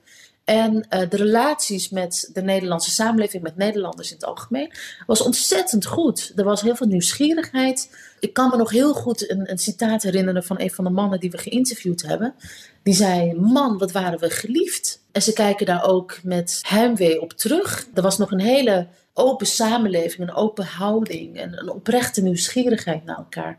[0.48, 4.72] En uh, de relaties met de Nederlandse samenleving, met Nederlanders in het algemeen,
[5.08, 6.32] was ontzettend goed.
[6.36, 7.96] Er was heel veel nieuwsgierigheid.
[8.20, 11.20] Ik kan me nog heel goed een, een citaat herinneren van een van de mannen
[11.20, 12.36] die we geïnterviewd hebben.
[12.84, 15.02] Die zei: Man, wat waren we geliefd.
[15.12, 17.88] En ze kijken daar ook met heimwee op terug.
[17.94, 23.18] Er was nog een hele open samenleving, een open houding en een oprechte nieuwsgierigheid naar
[23.18, 23.58] elkaar.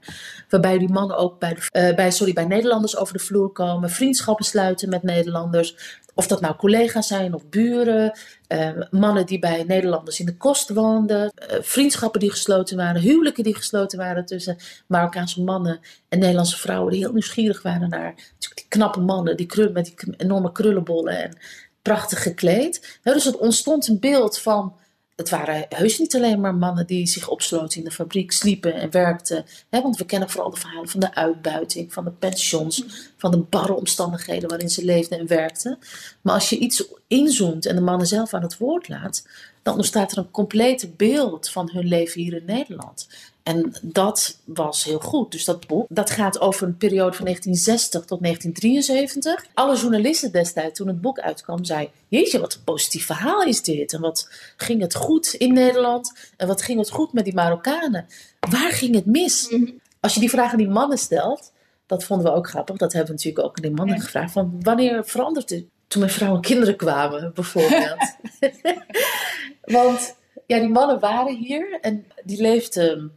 [0.48, 3.90] Waarbij die mannen ook bij, de, uh, bij, sorry, bij Nederlanders over de vloer komen,
[3.90, 5.76] vriendschappen sluiten met Nederlanders.
[6.18, 10.68] Of dat nou collega's zijn of buren, uh, mannen die bij Nederlanders in de kost
[10.68, 16.58] woonden, uh, vriendschappen die gesloten waren, huwelijken die gesloten waren tussen Marokkaanse mannen en Nederlandse
[16.58, 21.22] vrouwen die heel nieuwsgierig waren naar die knappe mannen, die krul, met die enorme krullenbollen
[21.22, 21.36] en
[21.82, 22.98] prachtig gekleed.
[23.02, 24.76] Ja, dus het ontstond een beeld van
[25.18, 28.90] het waren heus niet alleen maar mannen die zich opsloten in de fabriek, sliepen en
[28.90, 29.44] werkten.
[29.70, 32.84] Hè, want we kennen vooral de verhalen van de uitbuiting, van de pensions,
[33.16, 35.78] van de barre omstandigheden waarin ze leefden en werkten.
[36.20, 39.26] Maar als je iets inzoomt en de mannen zelf aan het woord laat,
[39.62, 43.08] dan ontstaat er een complete beeld van hun leven hier in Nederland.
[43.48, 45.32] En dat was heel goed.
[45.32, 49.46] Dus dat boek, dat gaat over een periode van 1960 tot 1973.
[49.54, 51.94] Alle journalisten destijds, toen het boek uitkwam, zeiden...
[52.08, 53.92] Jeetje, wat een positief verhaal is dit.
[53.92, 56.32] En wat ging het goed in Nederland?
[56.36, 58.06] En wat ging het goed met die Marokkanen?
[58.50, 59.54] Waar ging het mis?
[60.00, 61.52] Als je die vraag aan die mannen stelt...
[61.86, 62.76] Dat vonden we ook grappig.
[62.76, 64.32] Dat hebben we natuurlijk ook aan die mannen gevraagd.
[64.32, 65.64] Van wanneer verandert het?
[65.86, 68.16] Toen mijn vrouw en kinderen kwamen, bijvoorbeeld.
[69.78, 70.14] Want
[70.46, 73.12] ja, die mannen waren hier en die leefden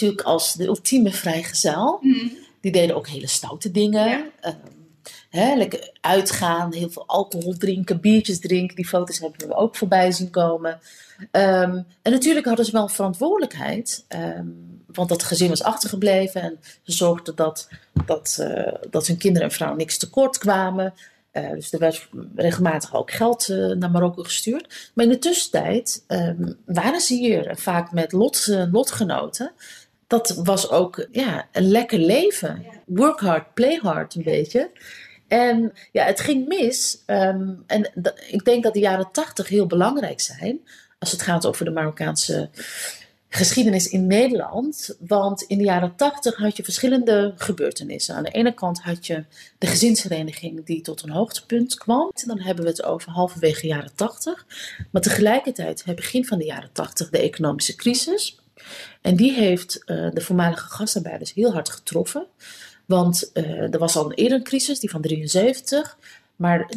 [0.00, 1.98] natuurlijk als de ultieme vrijgezel.
[2.00, 2.32] Mm.
[2.60, 4.08] Die deden ook hele stoute dingen.
[4.08, 4.26] Ja.
[4.42, 4.54] Um,
[5.30, 8.76] hè, lekker uitgaan, heel veel alcohol drinken, biertjes drinken.
[8.76, 10.80] Die foto's hebben we ook voorbij zien komen.
[11.20, 14.04] Um, en natuurlijk hadden ze wel een verantwoordelijkheid.
[14.08, 16.42] Um, want dat gezin was achtergebleven.
[16.42, 17.68] En ze zorgden dat,
[18.06, 20.94] dat, uh, dat hun kinderen en vrouw niks tekort kwamen.
[21.32, 24.90] Uh, dus er werd regelmatig ook geld uh, naar Marokko gestuurd.
[24.94, 29.52] Maar in de tussentijd um, waren ze hier vaak met lot, lotgenoten.
[30.08, 32.66] Dat was ook ja, een lekker leven.
[32.86, 34.70] Work hard, play hard een beetje.
[35.26, 37.02] En ja, het ging mis.
[37.06, 37.90] Um, en
[38.28, 40.60] ik denk dat de jaren tachtig heel belangrijk zijn.
[40.98, 42.50] Als het gaat over de Marokkaanse
[43.28, 44.96] geschiedenis in Nederland.
[44.98, 48.14] Want in de jaren tachtig had je verschillende gebeurtenissen.
[48.14, 49.24] Aan de ene kant had je
[49.58, 52.10] de gezinshereniging die tot een hoogtepunt kwam.
[52.14, 54.46] En dan hebben we het over halverwege jaren tachtig.
[54.90, 58.38] Maar tegelijkertijd, begin van de jaren tachtig, de economische crisis.
[59.00, 62.26] En die heeft uh, de voormalige gastarbeiders heel hard getroffen.
[62.86, 65.98] Want uh, er was al een eerder crisis, die van 73.
[66.38, 66.70] Maar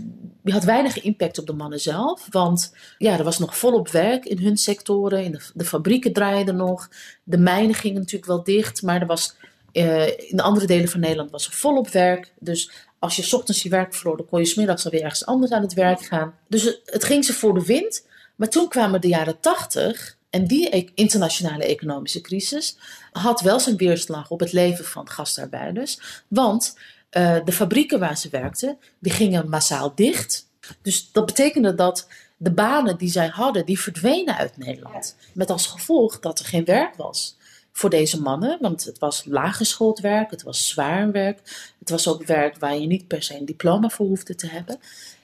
[0.44, 2.28] die had weinig impact op de mannen zelf.
[2.30, 5.24] Want ja, er was nog volop werk in hun sectoren.
[5.24, 6.90] In de, fabrieken draaiden nog.
[7.24, 8.82] De mijnen gingen natuurlijk wel dicht.
[8.82, 9.36] Maar er was,
[9.74, 12.34] uh, in de andere delen van Nederland was er volop werk.
[12.40, 15.62] Dus als je ochtends je werk verloor, dan kon je smiddags alweer ergens anders aan
[15.62, 16.34] het werk gaan.
[16.48, 18.06] Dus het, ging ze voor de wind.
[18.36, 20.18] Maar toen kwamen de jaren tachtig.
[20.32, 22.78] En die e- internationale economische crisis
[23.12, 26.00] had wel zijn weerslag op het leven van gastarbeiders.
[26.28, 26.78] Want
[27.12, 30.48] uh, de fabrieken waar ze werkten, die gingen massaal dicht.
[30.82, 35.16] Dus dat betekende dat de banen die zij hadden, die verdwenen uit Nederland.
[35.34, 37.38] Met als gevolg dat er geen werk was
[37.72, 38.58] voor deze mannen.
[38.62, 41.40] Want het was laaggeschoold werk, het was zwaar werk.
[41.80, 44.80] Het was ook werk waar je niet per se een diploma voor hoefde te hebben.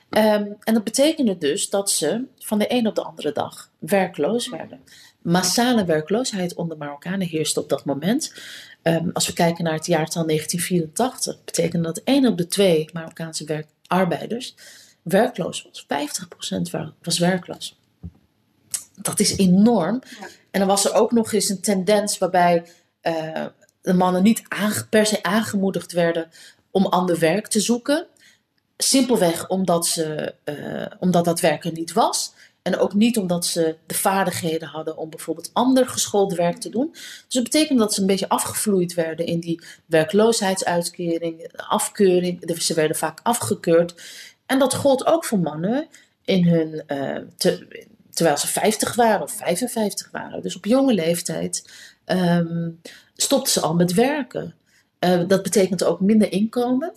[0.10, 4.50] Um, en dat betekende dus dat ze van de een op de andere dag werkloos
[4.50, 4.80] werden.
[5.22, 8.34] Massale werkloosheid onder Marokkanen heerste op dat moment.
[8.84, 13.46] Um, als we kijken naar het jaartal 1984, betekende dat 1 op de twee Marokkaanse
[13.46, 14.56] werkarbeiders
[15.02, 15.86] werkloos was.
[15.86, 17.78] 50% was werkloos.
[19.02, 20.02] Dat is enorm.
[20.52, 22.66] En dan was er ook nog eens een tendens waarbij
[23.02, 23.46] uh,
[23.82, 24.44] de mannen niet
[24.90, 26.30] per se aangemoedigd werden
[26.72, 28.08] om ander werk te zoeken.
[28.78, 32.34] Simpelweg omdat, ze, uh, omdat dat werk er niet was.
[32.62, 36.90] En ook niet omdat ze de vaardigheden hadden om bijvoorbeeld ander geschoold werk te doen.
[36.92, 42.52] Dus dat betekent dat ze een beetje afgevloeid werden in die werkloosheidsuitkering, afkeuring.
[42.62, 44.02] Ze werden vaak afgekeurd.
[44.46, 45.88] En dat gold ook voor mannen
[46.24, 46.84] in hun,
[47.38, 47.68] te,
[48.18, 50.42] terwijl ze 50 waren of 55 waren.
[50.42, 51.70] Dus op jonge leeftijd
[52.06, 52.82] um,
[53.16, 54.56] stopten ze al met werken.
[55.00, 56.94] Uh, dat betekent ook minder inkomen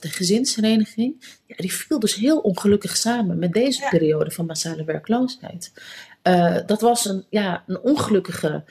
[0.00, 5.72] de gezinshereniging, ja, die viel dus heel ongelukkig samen met deze periode van massale werkloosheid.
[6.22, 8.64] Uh, dat was een, ja, een ongelukkige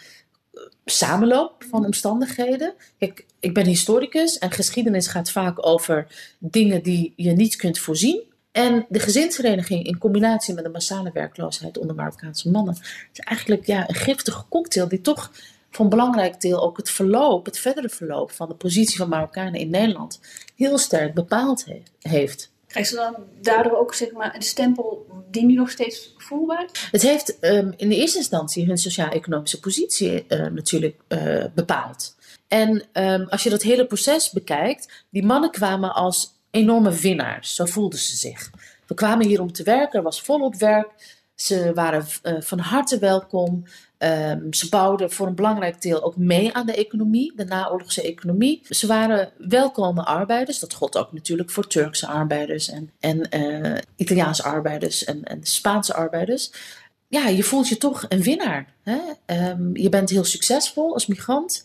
[0.54, 2.74] eh, samenloop van omstandigheden.
[2.98, 6.08] Kijk, ik ben historicus en geschiedenis gaat vaak over
[6.40, 8.24] dingen die je niet kunt voorzien.
[8.52, 12.78] En de gezinshereniging in combinatie met de massale werkloosheid onder Marokkaanse mannen
[13.14, 15.32] is eigenlijk ja, een giftige cocktail die toch
[15.72, 19.60] voor een belangrijk deel ook het verloop, het verdere verloop van de positie van Marokkanen
[19.60, 20.20] in Nederland
[20.56, 21.66] heel sterk bepaald
[22.00, 22.52] heeft.
[22.68, 27.02] Krijgen ze dan daardoor ook zeg maar, een stempel die nu nog steeds voelbaar Het
[27.02, 32.16] heeft um, in de eerste instantie hun sociaal-economische positie uh, natuurlijk uh, bepaald.
[32.48, 37.56] En um, als je dat hele proces bekijkt, die mannen kwamen als enorme winnaars.
[37.56, 38.52] Zo voelden ze zich.
[38.88, 41.18] We kwamen hier om te werken, er was volop werk.
[41.42, 43.64] Ze waren uh, van harte welkom.
[43.98, 48.62] Um, ze bouwden voor een belangrijk deel ook mee aan de economie, de naoorlogse economie.
[48.70, 50.60] Ze waren welkome arbeiders.
[50.60, 55.94] Dat gold ook natuurlijk voor Turkse arbeiders en, en uh, Italiaanse arbeiders en, en Spaanse
[55.94, 56.52] arbeiders.
[57.08, 58.74] Ja, je voelt je toch een winnaar.
[58.84, 59.00] Hè?
[59.50, 61.64] Um, je bent heel succesvol als migrant.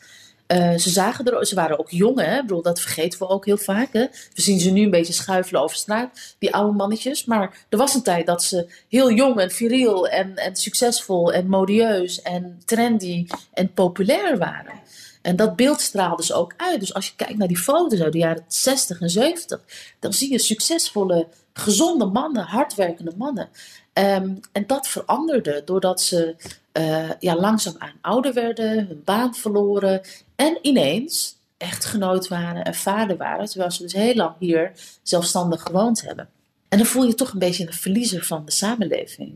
[0.48, 2.34] Uh, ze, zagen er, ze waren ook jong, hè?
[2.34, 3.92] Ik bedoel, dat vergeten we ook heel vaak.
[3.92, 4.06] Hè?
[4.34, 7.24] We zien ze nu een beetje schuifelen over straat, die oude mannetjes.
[7.24, 11.48] Maar er was een tijd dat ze heel jong en viriel en, en succesvol en
[11.48, 14.82] modieus en trendy en populair waren.
[15.22, 16.80] En dat beeld straalde ze ook uit.
[16.80, 19.60] Dus als je kijkt naar die foto's uit de jaren 60 en 70,
[19.98, 23.48] dan zie je succesvolle, gezonde mannen, hardwerkende mannen.
[23.92, 26.34] Um, en dat veranderde doordat ze
[26.72, 30.00] uh, ja, langzaamaan ouder werden, hun baan verloren
[30.36, 36.02] en ineens echtgenoot waren en vader waren, terwijl ze dus heel lang hier zelfstandig gewoond
[36.02, 36.28] hebben.
[36.68, 39.32] En dan voel je toch een beetje de verliezer van de samenleving.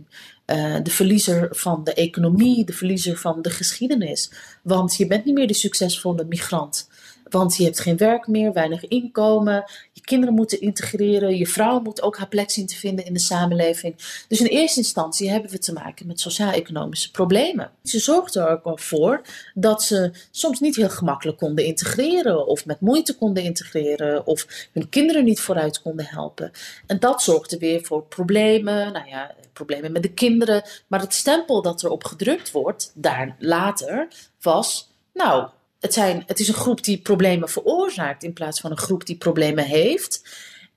[0.46, 4.31] Uh, de verliezer van de economie, de verliezer van de geschiedenis.
[4.62, 6.88] Want je bent niet meer de succesvolle migrant.
[7.31, 9.64] Want je hebt geen werk meer, weinig inkomen.
[9.93, 11.37] Je kinderen moeten integreren.
[11.37, 14.23] Je vrouw moet ook haar plek zien te vinden in de samenleving.
[14.29, 17.71] Dus in eerste instantie hebben we te maken met sociaal-economische problemen.
[17.83, 19.21] Ze zorgden er ook al voor
[19.55, 22.47] dat ze soms niet heel gemakkelijk konden integreren.
[22.47, 24.27] Of met moeite konden integreren.
[24.27, 26.51] Of hun kinderen niet vooruit konden helpen.
[26.87, 28.93] En dat zorgde weer voor problemen.
[28.93, 30.62] Nou ja, problemen met de kinderen.
[30.87, 34.09] Maar het stempel dat erop gedrukt wordt, daar later,
[34.41, 34.91] was.
[35.12, 35.49] Nou,
[35.81, 39.17] het, zijn, het is een groep die problemen veroorzaakt in plaats van een groep die
[39.17, 40.29] problemen heeft.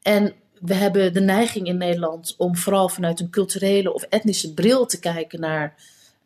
[0.02, 4.86] En we hebben de neiging in Nederland om vooral vanuit een culturele of etnische bril
[4.86, 5.76] te kijken naar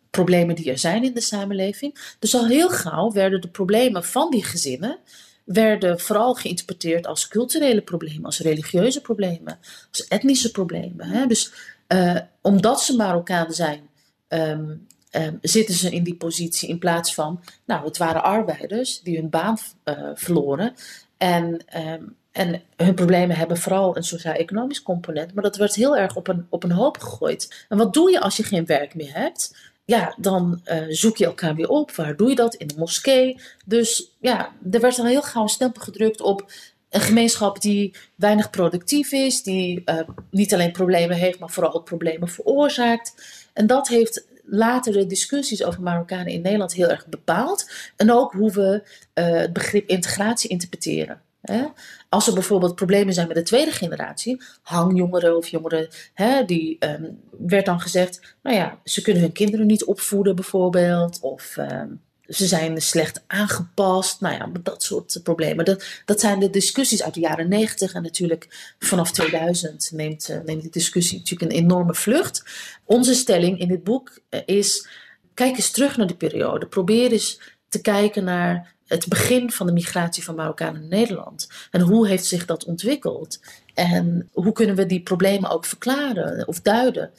[0.10, 2.16] problemen die er zijn in de samenleving.
[2.20, 5.00] Dus al heel gauw werden de problemen van die gezinnen
[5.46, 9.60] werden vooral geïnterpreteerd als culturele problemen, als religieuze problemen,
[9.92, 11.08] als etnische problemen.
[11.08, 11.28] Hè?
[11.28, 11.52] Dus
[11.88, 13.90] uh, omdat ze Marokkaan zijn,
[14.28, 19.17] um, um, zitten ze in die positie in plaats van, nou, het waren arbeiders die
[19.17, 20.75] hun baan uh, verloren.
[21.17, 26.15] En, um, en hun problemen hebben vooral een sociaal-economisch component, maar dat werd heel erg
[26.15, 27.65] op een, op een hoop gegooid.
[27.69, 29.56] En wat doe je als je geen werk meer hebt?
[29.86, 31.91] Ja, dan uh, zoek je elkaar weer op.
[31.91, 32.56] Waar doe je dat?
[32.56, 33.39] In de moskee.
[33.65, 36.51] Dus ja, er werd al heel gauw een stempel gedrukt op
[36.89, 39.99] een gemeenschap die weinig productief is, die uh,
[40.30, 43.13] niet alleen problemen heeft, maar vooral ook problemen veroorzaakt.
[43.54, 47.69] En dat heeft later de discussies over Marokkanen in Nederland heel erg bepaald.
[47.95, 51.21] En ook hoe we uh, het begrip integratie interpreteren.
[51.41, 51.65] Hè?
[52.10, 57.03] Als er bijvoorbeeld problemen zijn met de tweede generatie, hangjongeren of jongeren, hè, die ehm,
[57.38, 61.88] werd dan gezegd, nou ja, ze kunnen hun kinderen niet opvoeden bijvoorbeeld, of ehm,
[62.28, 65.66] ze zijn slecht aangepast, nou ja, dat soort problemen.
[65.66, 70.38] Dat, dat zijn de discussies uit de jaren 90 en natuurlijk vanaf 2000 neemt, uh,
[70.46, 72.44] neemt die discussie natuurlijk een enorme vlucht.
[72.84, 74.88] Onze stelling in dit boek eh, is,
[75.34, 79.74] kijk eens terug naar die periode, probeer eens te kijken naar het begin van de
[79.74, 81.48] migratie van Marokkanen naar Nederland.
[81.72, 83.40] En hoe heeft zich dat ontwikkeld?
[83.74, 87.12] En hoe kunnen we die problemen ook verklaren of duiden?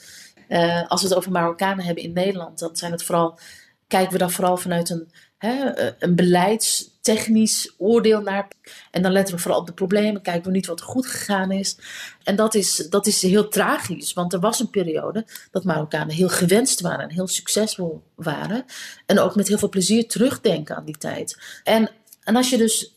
[0.49, 3.38] Uh, als we het over Marokkanen hebben in Nederland, dan zijn het vooral,
[3.87, 8.49] kijken we daar vooral vanuit een, hè, een beleidstechnisch oordeel naar.
[8.90, 11.51] En dan letten we vooral op de problemen, kijken we niet wat er goed gegaan
[11.51, 11.79] is.
[12.22, 16.29] En dat is, dat is heel tragisch, want er was een periode dat Marokkanen heel
[16.29, 18.64] gewenst waren en heel succesvol waren.
[19.07, 21.61] En ook met heel veel plezier terugdenken aan die tijd.
[21.64, 21.90] En,
[22.25, 22.94] en als je dus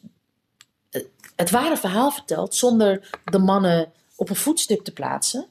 [1.36, 5.48] het ware verhaal vertelt zonder de mannen op een voetstuk te plaatsen.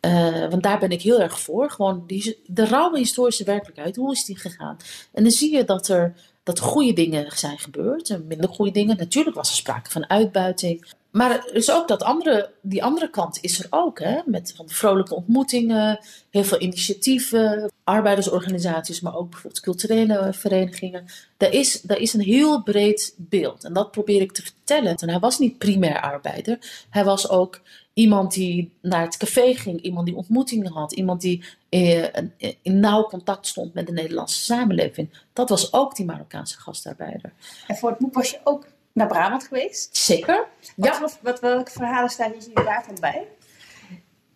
[0.00, 1.70] Uh, want daar ben ik heel erg voor.
[1.70, 3.96] Gewoon die, de rauwe historische werkelijkheid.
[3.96, 4.76] Hoe is die gegaan?
[5.12, 8.96] En dan zie je dat er, dat goede dingen zijn gebeurd en minder goede dingen.
[8.96, 10.86] Natuurlijk was er sprake van uitbuiting.
[11.18, 13.98] Maar is ook dat andere, die andere kant is er ook.
[13.98, 14.20] Hè?
[14.24, 15.98] Met van vrolijke ontmoetingen,
[16.30, 21.04] heel veel initiatieven, arbeidersorganisaties, maar ook bijvoorbeeld culturele verenigingen.
[21.36, 23.64] Daar is, is een heel breed beeld.
[23.64, 24.96] En dat probeer ik te vertellen.
[24.96, 26.58] En hij was niet primair arbeider.
[26.90, 27.60] Hij was ook
[27.92, 32.04] iemand die naar het café ging, iemand die ontmoetingen had, iemand die eh,
[32.62, 35.10] in nauw contact stond met de Nederlandse samenleving.
[35.32, 37.32] Dat was ook die Marokkaanse gastarbeider.
[37.66, 38.66] En voor het boek was je ook
[38.98, 39.96] naar Brabant geweest?
[39.96, 40.46] Zeker.
[40.76, 41.00] Wat, ja.
[41.00, 43.28] wat, wat, welke verhalen staan hier daarvan bij?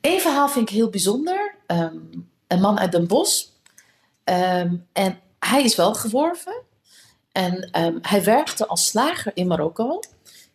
[0.00, 1.54] Eén verhaal vind ik heel bijzonder.
[1.66, 3.46] Um, een man uit Den Bosch.
[4.24, 6.62] Um, en hij is wel geworven.
[7.32, 10.00] En um, hij werkte als slager in Marokko,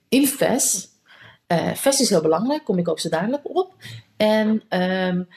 [0.10, 0.90] in Fes.
[1.48, 3.74] Uh, Fes is heel belangrijk, kom ik ook zo dadelijk op.
[4.18, 5.28] En, en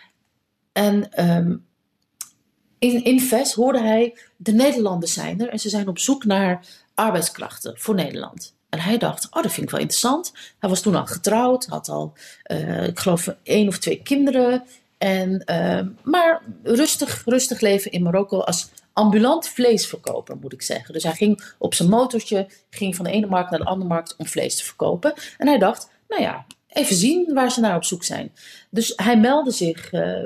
[2.79, 6.67] in, in Ves hoorde hij, de Nederlanders zijn er en ze zijn op zoek naar
[6.95, 8.55] arbeidskrachten voor Nederland.
[8.71, 10.33] En hij dacht, oh, dat vind ik wel interessant.
[10.59, 12.13] Hij was toen al getrouwd, had al,
[12.53, 14.65] uh, ik geloof, één of twee kinderen.
[14.99, 20.95] En, uh, maar rustig, rustig leven in Marokko als ambulant vleesverkoper, moet ik zeggen.
[20.95, 24.17] Dus hij ging op zijn motortje, ging van de ene markt naar de andere markt
[24.17, 25.15] om vlees te verkopen.
[25.39, 28.33] En hij dacht, nou ja, even zien waar ze naar op zoek zijn.
[28.71, 30.25] Dus hij meldde zich uh,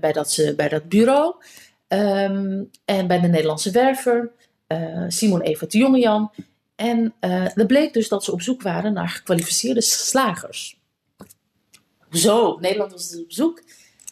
[0.00, 1.34] bij, dat, bij dat bureau
[1.88, 4.30] um, en bij de Nederlandse werver.
[5.08, 6.30] Simon Evert de Jongejan.
[6.76, 10.80] En uh, er bleek dus dat ze op zoek waren naar gekwalificeerde slagers.
[12.10, 13.62] Zo, Nederland was dus op zoek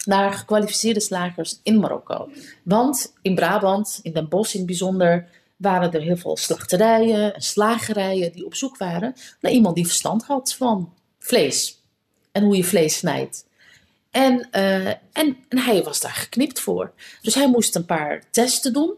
[0.05, 2.29] naar gekwalificeerde slagers in Marokko.
[2.63, 7.43] Want in Brabant, in Den Bosch in het bijzonder, waren er heel veel slachterijen en
[7.43, 11.83] slagerijen die op zoek waren naar iemand die verstand had van vlees.
[12.33, 13.47] En hoe je vlees snijdt.
[14.11, 16.93] En, uh, en, en hij was daar geknipt voor.
[17.23, 18.95] Dus hij moest een paar testen doen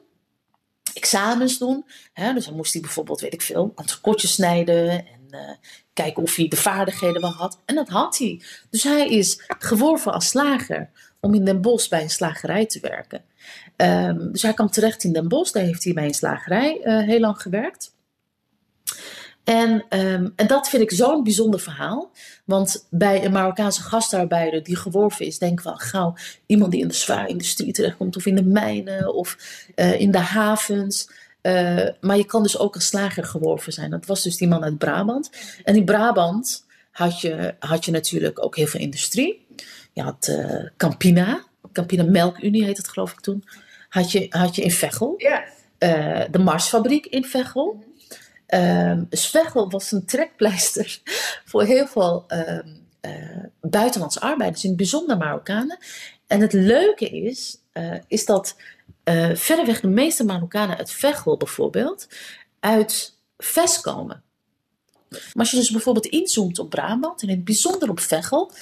[0.97, 1.85] examens doen.
[2.13, 2.33] Hè?
[2.33, 5.41] Dus dan moest hij bijvoorbeeld, weet ik veel, entrecôtjes snijden en uh,
[5.93, 7.61] kijken of hij de vaardigheden wel had.
[7.65, 8.43] En dat had hij.
[8.71, 13.25] Dus hij is geworven als slager om in Den Bosch bij een slagerij te werken.
[13.77, 17.03] Um, dus hij kwam terecht in Den Bosch, daar heeft hij bij een slagerij uh,
[17.07, 17.95] heel lang gewerkt.
[19.47, 22.11] En, um, en dat vind ik zo'n bijzonder verhaal.
[22.45, 26.15] Want bij een Marokkaanse gastarbeider die geworven is, denk ik wel gauw
[26.47, 29.37] iemand die in de zware industrie terechtkomt, of in de mijnen, of
[29.77, 31.11] uh, in de havens.
[31.43, 33.91] Uh, maar je kan dus ook als slager geworven zijn.
[33.91, 35.31] Dat was dus die man uit Brabant.
[35.65, 39.47] En in Brabant had je, had je natuurlijk ook heel veel industrie.
[39.93, 43.45] Je had uh, Campina, Campina Melkunie heet het geloof ik toen.
[43.89, 45.15] Had je, had je in Veghel.
[45.17, 45.45] Ja.
[46.31, 47.85] de Marsfabriek in Veghel.
[48.49, 51.01] Um, Sveggel was een trekpleister
[51.51, 55.79] voor heel veel um, uh, buitenlandse arbeiders, in het bijzonder Marokkanen.
[56.27, 58.57] En het leuke is, uh, is dat
[59.05, 62.09] uh, verreweg de meeste Marokkanen uit Veghel bijvoorbeeld
[62.61, 64.23] uit Ves komen.
[65.09, 68.53] Maar als je dus bijvoorbeeld inzoomt op Brabant en in het bijzonder op Veghel,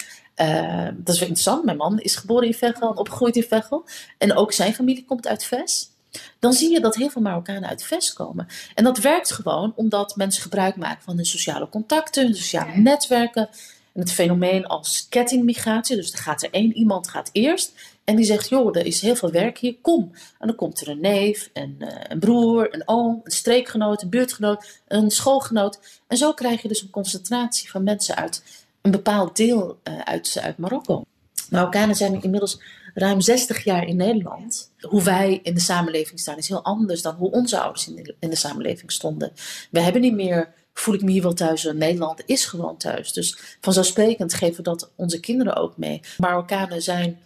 [0.95, 1.65] dat is wel interessant.
[1.65, 3.85] Mijn man is geboren in Veghel en opgegroeid in Veghel.
[4.19, 5.94] En ook zijn familie komt uit Ves
[6.39, 8.47] dan zie je dat heel veel Marokkanen uit VES komen.
[8.75, 13.49] En dat werkt gewoon omdat mensen gebruik maken van hun sociale contacten, hun sociale netwerken.
[13.93, 15.97] En het fenomeen als kettingmigratie.
[15.97, 17.73] Dus er gaat er één iemand gaat eerst.
[18.05, 20.11] En die zegt, joh, er is heel veel werk hier, kom.
[20.39, 24.09] En dan komt er een neef, een, uh, een broer, een oom, een streekgenoot, een
[24.09, 26.01] buurtgenoot, een schoolgenoot.
[26.07, 28.43] En zo krijg je dus een concentratie van mensen uit
[28.83, 31.05] een bepaald deel uh, uit, uit Marokko.
[31.51, 32.59] Marokkanen zijn inmiddels
[32.95, 34.73] ruim 60 jaar in Nederland.
[34.81, 38.15] Hoe wij in de samenleving staan is heel anders dan hoe onze ouders in de,
[38.19, 39.33] in de samenleving stonden.
[39.71, 41.65] We hebben niet meer voel ik me hier wel thuis.
[41.73, 43.13] Nederland is gewoon thuis.
[43.13, 46.01] Dus vanzelfsprekend geven we dat onze kinderen ook mee.
[46.19, 47.19] Marokkanen zijn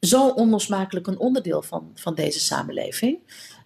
[0.00, 3.18] zo onlosmakelijk een onderdeel van, van deze samenleving.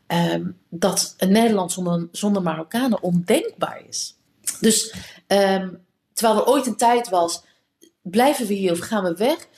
[0.07, 1.73] Ehm, dat een Nederland
[2.13, 4.17] zonder, Marokkanen ondenkbaar is.
[4.61, 4.95] Dus
[5.27, 5.69] ehm,
[6.13, 7.43] terwijl er ooit een tijd was,
[8.03, 9.49] blijven we hier of gaan we weg?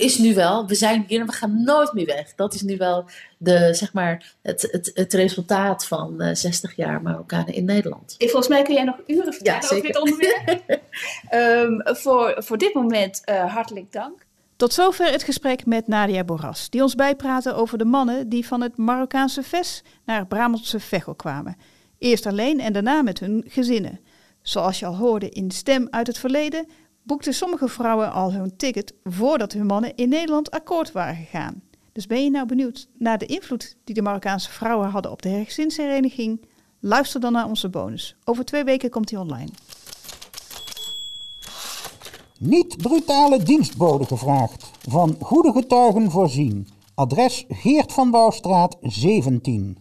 [0.00, 2.34] Is nu wel, we zijn hier en we gaan nooit meer weg.
[2.34, 3.04] Dat is nu wel
[3.38, 8.14] de, zeg maar, het, het, het resultaat van uh, 60 jaar Marokkanen in Nederland.
[8.18, 10.62] Volgens mij kun jij nog uren vertellen Ja, over dit onderwerp.
[11.28, 14.26] Ehm, voor, voor dit moment uh, hartelijk dank.
[14.56, 18.60] Tot zover het gesprek met Nadia Boras, die ons bijpraatte over de mannen die van
[18.60, 21.56] het Marokkaanse Ves naar het Brabantse Veghel kwamen.
[21.98, 24.00] Eerst alleen en daarna met hun gezinnen.
[24.42, 26.68] Zoals je al hoorde in Stem uit het verleden,
[27.10, 31.62] boekten sommige vrouwen al hun ticket voordat hun mannen in Nederland akkoord waren gegaan.
[31.92, 35.28] Dus ben je nou benieuwd naar de invloed die de Marokkaanse vrouwen hadden op de
[35.28, 36.46] hergezinshereniging?
[36.80, 38.16] Luister dan naar onze bonus.
[38.24, 39.50] Over twee weken komt die online.
[42.38, 44.70] Niet brutale dienstbode gevraagd.
[44.88, 46.68] Van goede getuigen voorzien.
[46.94, 49.78] Adres Geert van Bouwstraat 17.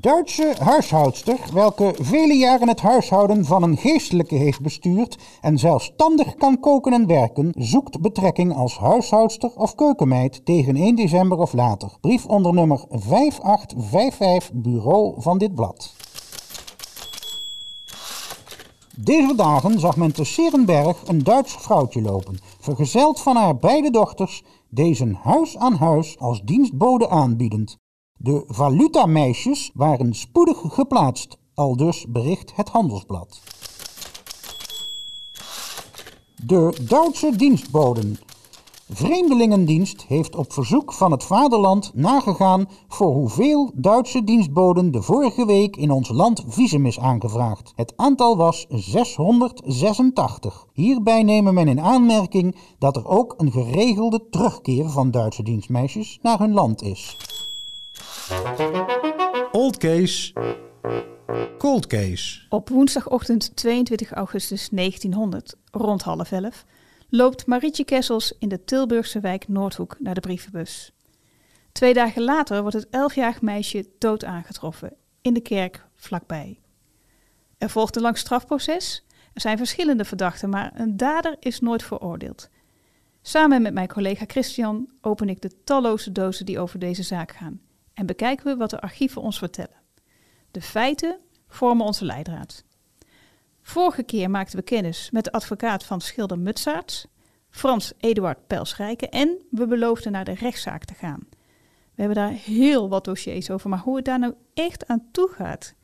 [0.00, 6.60] Duitse huishoudster, welke vele jaren het huishouden van een geestelijke heeft bestuurd en zelfstandig kan
[6.60, 11.96] koken en werken, zoekt betrekking als huishoudster of keukenmeid tegen 1 december of later.
[12.00, 15.94] Brief onder nummer 5855, bureau van dit blad.
[18.96, 24.42] Deze dagen zag men te Serenberg een Duits vrouwtje lopen, vergezeld van haar beide dochters,
[24.68, 27.82] deze huis aan huis als dienstbode aanbiedend.
[28.16, 33.40] De valutameisjes waren spoedig geplaatst, aldus bericht het Handelsblad.
[36.46, 38.18] De Duitse dienstboden.
[38.88, 45.76] Vreemdelingendienst heeft op verzoek van het vaderland nagegaan voor hoeveel Duitse dienstboden de vorige week
[45.76, 47.72] in ons land visum is aangevraagd.
[47.76, 50.66] Het aantal was 686.
[50.72, 56.38] Hierbij nemen men in aanmerking dat er ook een geregelde terugkeer van Duitse dienstmeisjes naar
[56.38, 57.32] hun land is.
[59.52, 60.32] Old case.
[61.58, 62.40] Cold case.
[62.48, 66.64] Op woensdagochtend 22 augustus 1900, rond half elf,
[67.08, 70.92] loopt Marietje Kessels in de Tilburgse wijk Noordhoek naar de brievenbus.
[71.72, 76.60] Twee dagen later wordt het elfjarig meisje dood aangetroffen in de kerk vlakbij.
[77.58, 79.04] Er volgt een lang strafproces.
[79.32, 82.48] Er zijn verschillende verdachten, maar een dader is nooit veroordeeld.
[83.22, 87.60] Samen met mijn collega Christian open ik de talloze dozen die over deze zaak gaan
[87.94, 89.82] en bekijken we wat de archieven ons vertellen.
[90.50, 91.18] De feiten
[91.48, 92.64] vormen onze leidraad.
[93.62, 97.06] Vorige keer maakten we kennis met de advocaat van schilder Mutsaerts,
[97.50, 101.26] Frans Eduard Pelsrijke, en we beloofden naar de rechtszaak te gaan.
[101.94, 105.28] We hebben daar heel wat dossiers over, maar hoe het daar nou echt aan toe
[105.28, 105.74] gaat.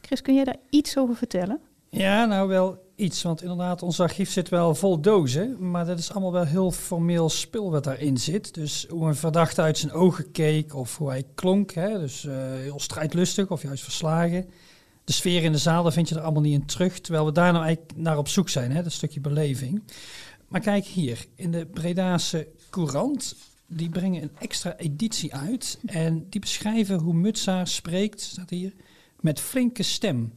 [0.00, 1.60] Chris, kun jij daar iets over vertellen?
[1.88, 6.10] Ja, nou wel iets, want inderdaad, ons archief zit wel vol dozen, maar dat is
[6.10, 8.54] allemaal wel heel formeel spul wat daarin zit.
[8.54, 12.34] Dus hoe een verdachte uit zijn ogen keek of hoe hij klonk, hè, dus uh,
[12.36, 14.50] heel strijdlustig of juist verslagen.
[15.04, 17.32] De sfeer in de zaal, daar vind je er allemaal niet in terug, terwijl we
[17.32, 19.82] daar nou eigenlijk naar op zoek zijn, hè, dat stukje beleving.
[20.48, 23.36] Maar kijk hier, in de Bredase Courant,
[23.66, 28.72] die brengen een extra editie uit en die beschrijven hoe Mutsaar spreekt, staat hier,
[29.20, 30.32] met flinke stem.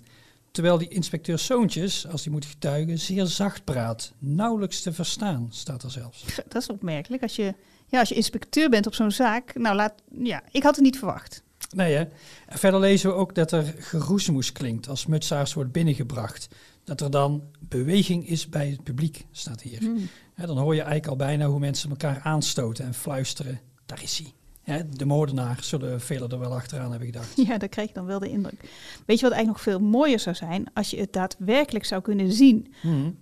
[0.56, 4.14] Terwijl die inspecteur Soontjes, als die moet getuigen, zeer zacht praat.
[4.20, 6.26] Nauwelijks te verstaan, staat er zelfs.
[6.48, 7.24] Dat is opmerkelijk.
[7.24, 7.54] Als je,
[7.88, 10.98] ja, als je inspecteur bent op zo'n zaak, nou laat, ja, ik had het niet
[10.98, 11.44] verwacht.
[11.76, 12.00] Nee hè.
[12.46, 16.48] En verder lezen we ook dat er geroezemoes klinkt als mutsaars wordt binnengebracht.
[16.84, 19.80] Dat er dan beweging is bij het publiek, staat hier.
[19.80, 20.10] Hmm.
[20.36, 23.60] Dan hoor je eigenlijk al bijna hoe mensen elkaar aanstoten en fluisteren.
[23.86, 24.34] Daar is hij.
[24.66, 27.38] Ja, de moordenaar zullen velen er wel achteraan hebben gedacht.
[27.48, 28.60] Ja, daar krijg je dan wel de indruk.
[29.06, 32.32] Weet je wat eigenlijk nog veel mooier zou zijn als je het daadwerkelijk zou kunnen
[32.32, 32.74] zien?
[32.82, 33.18] Hmm.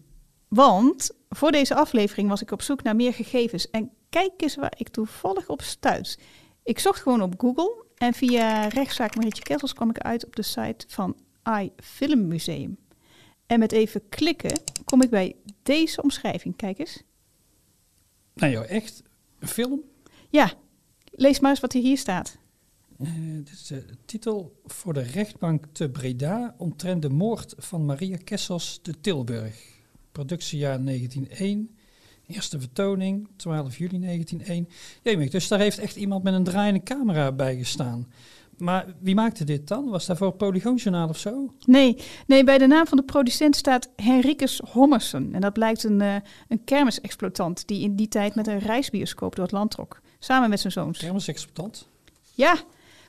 [0.48, 3.70] Want voor deze aflevering was ik op zoek naar meer gegevens.
[3.70, 6.20] En kijk eens waar ik toevallig op stuit.
[6.64, 10.42] Ik zocht gewoon op Google en via rechtszaak Marietje Kessels kwam ik uit op de
[10.42, 11.16] site van
[11.62, 12.78] iFilm Museum.
[13.46, 16.56] En met even klikken kom ik bij deze omschrijving.
[16.56, 17.04] Kijk eens.
[18.34, 19.04] Nou joh, echt
[19.40, 19.82] een film?
[20.30, 20.54] Ja,
[21.16, 22.38] lees maar eens wat er hier staat.
[23.00, 28.18] Uh, dit is de titel voor de rechtbank te Breda omtrent de moord van Maria
[28.24, 29.82] Kessels te Tilburg.
[30.12, 31.76] Productiejaar 1901.
[32.28, 34.70] Eerste vertoning, 12 juli 1901.
[35.02, 38.08] Jemig, dus daar heeft echt iemand met een draaiende camera bij gestaan.
[38.58, 39.90] Maar wie maakte dit dan?
[39.90, 41.54] Was dat voor Polygoonjournaal of zo?
[41.66, 41.98] Nee,
[42.28, 45.34] nee, bij de naam van de producent staat Henricus Hommersen.
[45.34, 46.16] En dat blijkt een, uh,
[46.48, 50.02] een kermisexploitant die in die tijd met een reisbioscoop door het land trok.
[50.24, 51.00] Samen met zijn zoons.
[51.00, 51.88] Kermisexploitant?
[52.34, 52.56] Ja,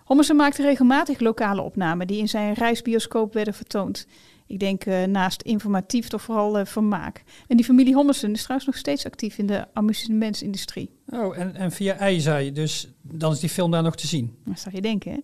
[0.04, 4.06] Hommersen maakte regelmatig lokale opnamen die in zijn reisbioscoop werden vertoond.
[4.46, 7.22] Ik denk uh, naast informatief toch vooral uh, vermaak.
[7.48, 10.90] En die familie Hommersen is trouwens nog steeds actief in de amusementsindustrie.
[11.08, 14.06] Oh, en, en via ei zei je, dus dan is die film daar nog te
[14.06, 14.36] zien?
[14.44, 15.18] Dat zou je denken, hè?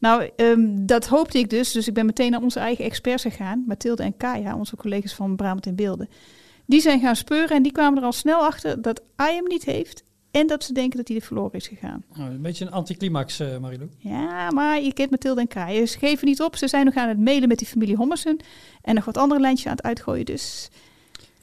[0.00, 1.72] Nou, um, dat hoopte ik dus.
[1.72, 3.64] Dus ik ben meteen naar onze eigen experts gegaan.
[3.66, 6.08] Mathilde en Kaya, onze collega's van Brabant in Beelden.
[6.66, 9.64] Die zijn gaan speuren en die kwamen er al snel achter dat AI hem niet
[9.64, 10.03] heeft
[10.34, 12.04] en dat ze denken dat hij er verloren is gegaan.
[12.18, 13.90] Oh, een beetje een anticlimax, uh, Marilou.
[13.98, 15.88] Ja, maar je kent Mathilde en Kraaien.
[15.88, 16.56] Ze geven niet op.
[16.56, 18.36] Ze zijn nog aan het mailen met die familie Hommersen.
[18.82, 20.24] En nog wat andere lijntjes aan het uitgooien.
[20.24, 20.70] Dus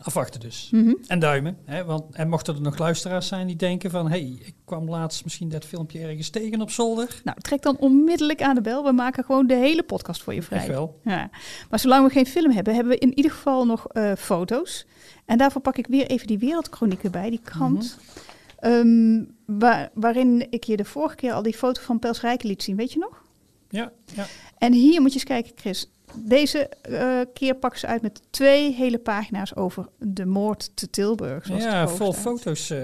[0.03, 0.69] Afwachten dus.
[0.71, 0.97] Mm -hmm.
[1.07, 1.57] En duimen.
[1.65, 1.83] Hè?
[1.85, 4.05] Want, en mochten er nog luisteraars zijn die denken van...
[4.05, 7.21] hé, hey, ik kwam laatst misschien dat filmpje ergens tegen op zolder.
[7.23, 8.83] Nou, trek dan onmiddellijk aan de bel.
[8.83, 10.59] We maken gewoon de hele podcast voor je vrij.
[10.59, 10.99] Echt wel.
[11.03, 11.29] Ja.
[11.69, 14.85] Maar zolang we geen film hebben, hebben we in ieder geval nog uh, foto's.
[15.25, 17.97] En daarvoor pak ik weer even die wereldchroniek erbij, die krant...
[17.97, 18.29] Mm -hmm.
[18.61, 22.63] Um, waar, waarin ik je de vorige keer al die foto van Pels Rijken liet
[22.63, 23.23] zien, weet je nog?
[23.69, 24.25] Ja, ja.
[24.57, 25.89] En hier moet je eens kijken, Chris.
[26.15, 31.47] Deze uh, keer pakken ze uit met twee hele pagina's over de moord te Tilburg.
[31.47, 32.23] Ja, vol staat.
[32.23, 32.79] foto's uh,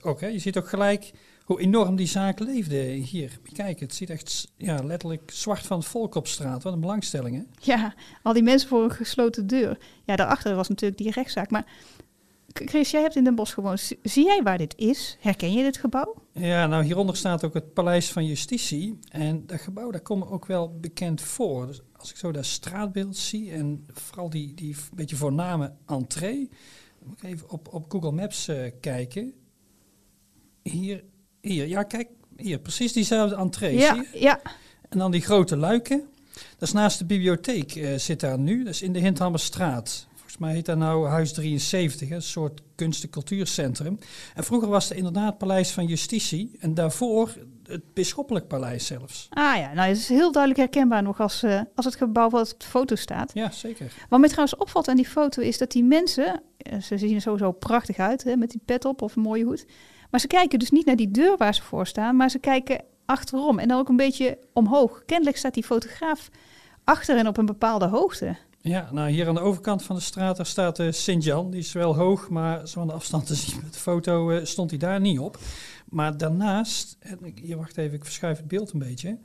[0.00, 0.20] ook.
[0.20, 0.26] Hè.
[0.26, 1.10] Je ziet ook gelijk
[1.44, 3.38] hoe enorm die zaak leefde hier.
[3.52, 6.62] Kijk, het ziet echt ja, letterlijk zwart van het volk op straat.
[6.62, 7.42] Wat een belangstelling, hè?
[7.58, 9.78] Ja, al die mensen voor een gesloten deur.
[10.04, 11.50] Ja, daarachter was natuurlijk die rechtszaak.
[11.50, 11.66] Maar
[12.52, 13.92] Chris, jij hebt in Den Bosch gewoond.
[14.02, 15.16] Zie jij waar dit is?
[15.20, 16.14] Herken je dit gebouw?
[16.32, 18.98] Ja, nou hieronder staat ook het Paleis van Justitie.
[19.08, 21.66] En dat gebouw, daar komt ook wel bekend voor.
[21.66, 26.48] Dus als ik zo dat straatbeeld zie en vooral die, die beetje voorname entree.
[27.02, 29.32] moet ik even op, op Google Maps uh, kijken.
[30.62, 31.04] Hier,
[31.40, 34.20] hier, ja kijk, hier, precies diezelfde entree, ja, zie je?
[34.20, 34.40] Ja,
[34.88, 36.08] En dan die grote luiken.
[36.32, 38.64] Dat is naast de bibliotheek, uh, zit daar nu.
[38.64, 40.06] Dat is in de Hindhammerstraat.
[40.32, 43.98] Volgens mij heet dat nou Huis 73, een soort kunst- en cultuurcentrum.
[44.34, 46.56] En vroeger was het inderdaad Paleis van Justitie.
[46.60, 49.26] En daarvoor het Bisschoppelijk Paleis zelfs.
[49.30, 52.52] Ah ja, nou het is heel duidelijk herkenbaar nog als, uh, als het gebouw wat
[52.52, 53.30] op de foto staat.
[53.34, 53.92] Ja, zeker.
[54.08, 56.42] Wat mij trouwens opvalt aan die foto is dat die mensen,
[56.82, 59.66] ze zien er sowieso prachtig uit hè, met die pet op of een mooie hoed.
[60.10, 62.84] Maar ze kijken dus niet naar die deur waar ze voor staan, maar ze kijken
[63.04, 65.02] achterom en dan ook een beetje omhoog.
[65.06, 66.28] Kennelijk staat die fotograaf
[66.84, 68.36] achter en op een bepaalde hoogte.
[68.64, 71.50] Ja, nou hier aan de overkant van de straat daar staat uh, Sint-Jan.
[71.50, 74.44] Die is wel hoog, maar zo aan de afstand te zien met de foto uh,
[74.44, 75.38] stond hij daar niet op.
[75.88, 76.98] Maar daarnaast,
[77.34, 79.18] hier wacht even, ik verschuif het beeld een beetje.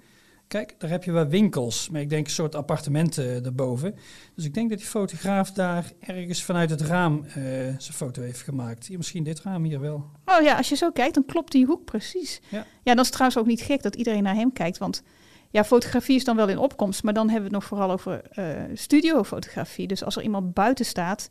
[0.47, 3.95] Kijk, daar heb je wel winkels, maar ik denk een soort appartementen daarboven.
[4.35, 7.33] Dus ik denk dat die fotograaf daar ergens vanuit het raam uh,
[7.77, 8.87] zijn foto heeft gemaakt.
[8.87, 10.05] Hier, misschien dit raam hier wel.
[10.25, 12.41] Oh ja, als je zo kijkt, dan klopt die hoek precies.
[12.49, 15.03] Ja, ja dan is het trouwens ook niet gek dat iedereen naar hem kijkt, want
[15.49, 18.21] ja, fotografie is dan wel in opkomst, maar dan hebben we het nog vooral over
[18.39, 19.87] uh, studiofotografie.
[19.87, 21.29] Dus als er iemand buiten staat,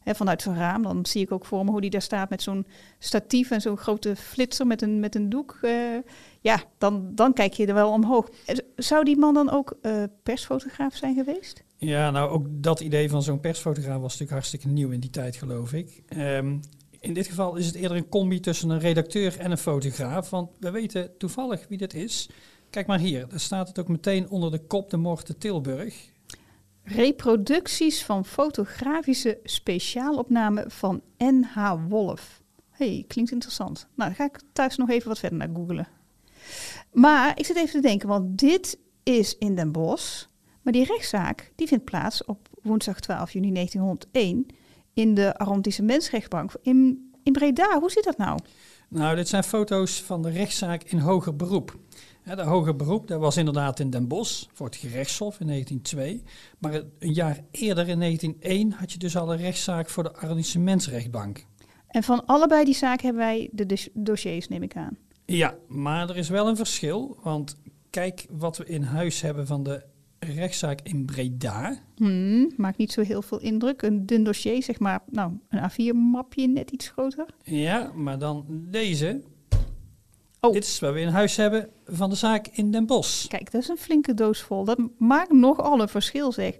[0.00, 2.42] hè, vanuit zijn raam, dan zie ik ook voor me hoe die daar staat met
[2.42, 2.66] zo'n
[2.98, 5.58] statief en zo'n grote flitser met een, met een doek.
[5.62, 5.72] Uh,
[6.40, 8.28] ja, dan, dan kijk je er wel omhoog.
[8.76, 9.76] Zou die man dan ook
[10.22, 11.64] persfotograaf zijn geweest?
[11.76, 15.36] Ja, nou ook dat idee van zo'n persfotograaf was natuurlijk hartstikke nieuw in die tijd,
[15.36, 16.02] geloof ik.
[16.16, 16.60] Um,
[17.00, 20.50] in dit geval is het eerder een combi tussen een redacteur en een fotograaf, want
[20.60, 22.28] we weten toevallig wie dit is.
[22.70, 26.10] Kijk maar hier, daar staat het ook meteen onder de kop de moord te Tilburg.
[26.82, 31.74] Reproducties van fotografische speciaalopnamen van N.H.
[31.88, 32.42] Wolf.
[32.70, 33.86] hey, klinkt interessant.
[33.94, 35.88] Nou, dan ga ik thuis nog even wat verder naar googlen.
[36.92, 40.26] Maar ik zit even te denken, want dit is in Den Bosch.
[40.62, 44.46] Maar die rechtszaak die vindt plaats op woensdag 12 juni 1901
[44.94, 47.78] in de arrondissementsrechtbank in, in Breda.
[47.78, 48.38] Hoe zit dat nou?
[48.88, 51.78] Nou, dit zijn foto's van de rechtszaak in hoger beroep.
[52.28, 56.22] Ja, de hoger beroep, dat was inderdaad in Den Bosch voor het gerechtshof in 1902.
[56.58, 61.46] Maar een jaar eerder, in 1901, had je dus al een rechtszaak voor de arrondissementsrechtbank.
[61.86, 64.96] En van allebei die zaken hebben wij de dossiers, neem ik aan.
[65.24, 67.18] Ja, maar er is wel een verschil.
[67.22, 67.56] Want
[67.90, 69.84] kijk wat we in huis hebben van de
[70.18, 71.78] rechtszaak in Breda.
[71.96, 73.82] Hmm, maakt niet zo heel veel indruk.
[73.82, 77.26] Een dun dossier, zeg maar, nou, een A4-mapje net iets groter.
[77.42, 79.22] Ja, maar dan deze.
[80.40, 80.52] Oh.
[80.52, 83.26] Dit is wat we in huis hebben van de zaak in Den Bosch.
[83.26, 84.64] Kijk, dat is een flinke doos vol.
[84.64, 86.54] Dat maakt nogal een verschil, zeg.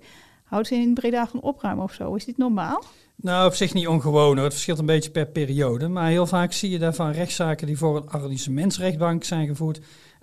[0.45, 2.15] Houdt ze in Breda van opruimen of zo?
[2.15, 2.83] Is dit normaal?
[3.17, 4.45] Nou, op zich niet ongewoon hoor.
[4.45, 5.89] Het verschilt een beetje per periode.
[5.89, 9.81] Maar heel vaak zie je daarvan rechtszaken die voor een arrondissementsrechtbank zijn gevoerd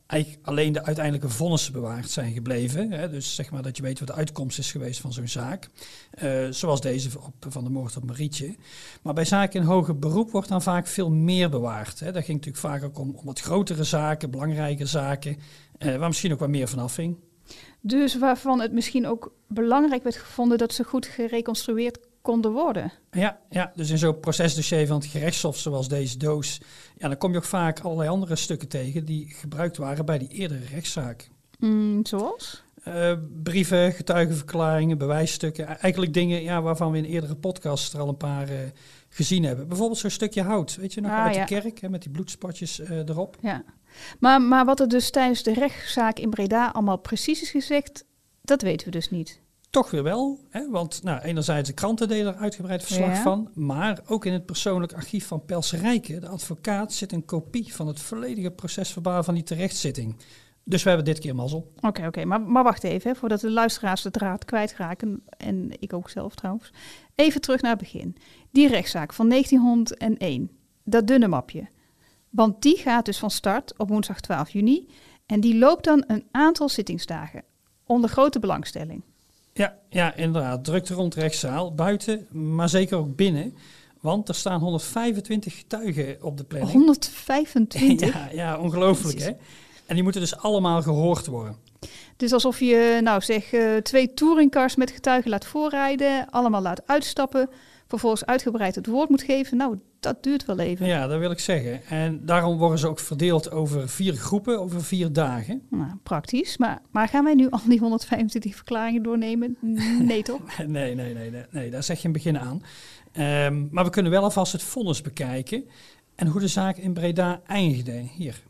[0.08, 2.92] eigenlijk alleen de uiteindelijke vonnissen bewaard zijn gebleven.
[2.92, 3.10] Hè?
[3.10, 5.70] Dus zeg maar dat je weet wat de uitkomst is geweest van zo'n zaak.
[6.24, 8.56] Uh, zoals deze op, van de moord op Marietje.
[9.02, 12.00] Maar bij zaken in hoger beroep wordt dan vaak veel meer bewaard.
[12.00, 12.12] Hè?
[12.12, 15.38] Dat ging natuurlijk vaak ook om, om wat grotere zaken, belangrijke zaken,
[15.80, 17.18] uh, waar misschien ook wat meer van afhing.
[17.82, 22.92] Dus waarvan het misschien ook belangrijk werd gevonden dat ze goed gereconstrueerd konden worden.
[23.12, 26.62] Ja, ja dus in zo'n procesdossier van het gerechtshof, zoals deze doos,
[26.98, 30.28] ja, dan kom je ook vaak allerlei andere stukken tegen die gebruikt waren bij die
[30.28, 31.30] eerdere rechtszaak.
[31.60, 32.64] Mm, zoals?
[32.88, 33.14] Uh,
[33.44, 35.68] brieven, getuigenverklaringen, bewijsstukken.
[35.68, 38.58] Eigenlijk dingen ja, waarvan we in eerdere podcasts er al een paar uh,
[39.10, 39.68] gezien hebben.
[39.68, 41.46] Bijvoorbeeld zo'n stukje hout, weet je nog, Ah, uit ja.
[41.46, 43.38] de kerk, hè, met die bloedspotjes eh, erop.
[43.42, 43.64] Ja.
[44.20, 48.06] Maar, maar wat er dus tijdens de rechtszaak in Breda allemaal precies is gezegd,
[48.42, 49.42] dat weten we dus niet.
[49.76, 53.22] Toch weer wel, hè, want nou, enerzijds de kranten deden er uitgebreid verslag Ja.
[53.22, 57.74] van, maar ook in het persoonlijk archief van Pels Rijken, de advocaat, zit een kopie
[57.74, 60.16] van het volledige procesverbaal van die terechtzitting.
[60.64, 61.72] Dus we hebben dit keer mazzel.
[61.80, 62.26] Oké, oké.
[62.26, 66.36] Maar, maar wacht even, hè, voordat de luisteraars de draad kwijtraken, en ik ook zelf
[66.36, 66.72] trouwens.
[67.16, 68.18] Even terug naar het begin.
[68.52, 70.52] Die rechtszaak van 1901,
[70.84, 71.68] dat dunne mapje.
[72.30, 74.90] Want die gaat dus van start op woensdag 12 juni.
[75.26, 77.44] En die loopt dan een aantal zittingsdagen.
[77.86, 79.04] Onder grote belangstelling.
[79.58, 80.64] Ja, ja, inderdaad.
[80.64, 83.56] Drukte rond de rechtszaal, buiten, maar zeker ook binnen.
[84.02, 86.72] Want er staan 125 getuigen op de planning.
[86.72, 88.14] 125.
[88.14, 89.32] Ja, ja ongelooflijk hè.
[89.86, 91.56] En die moeten dus allemaal gehoord worden.
[92.12, 96.88] Het is alsof je, nou zeg, eh, twee touringcars met getuigen laat voorrijden, allemaal laat
[96.88, 97.50] uitstappen,
[97.88, 99.58] vervolgens uitgebreid het woord moet geven.
[99.58, 100.86] Nou, dat duurt wel even.
[100.86, 101.86] Ja, dat wil ik zeggen.
[101.86, 105.62] En daarom worden ze ook verdeeld over vier groepen, over vier dagen.
[105.70, 106.58] Nou, praktisch.
[106.58, 109.58] Maar, maar gaan wij nu al die 125 verklaringen doornemen?
[110.02, 110.42] Nee, toch?
[110.68, 112.64] Nee, nee, nee, nee, nee daar zeg je een begin aan.
[113.12, 115.66] Ehm, maar we kunnen wel alvast het vonnis bekijken
[116.16, 117.92] en hoe de zaak in Breda eindigde.
[117.92, 118.44] Hier.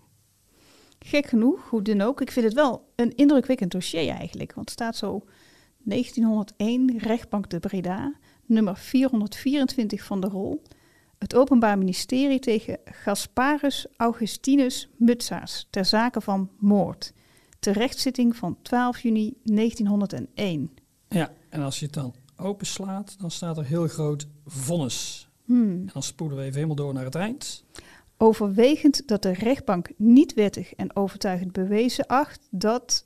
[0.99, 2.21] Gek genoeg, hoe dan ook.
[2.21, 4.53] Ik vind het wel een indrukwekkend dossier eigenlijk.
[4.53, 5.23] Want het staat zo
[5.83, 8.13] 1901, rechtbank de Breda,
[8.45, 10.61] nummer 424 van de rol.
[11.17, 17.13] Het Openbaar Ministerie tegen Gasparus Augustinus Mutsaars ter zake van moord.
[17.59, 20.71] Terechtzitting van 12 juni 1901.
[21.09, 25.29] Ja, en als je het dan openslaat, dan staat er heel groot vonnis.
[25.45, 25.69] Hmm.
[25.69, 27.63] En dan spoelen we even helemaal door naar het eind.
[28.17, 33.05] Overwegend dat de rechtbank niet wettig en overtuigend bewezen acht dat.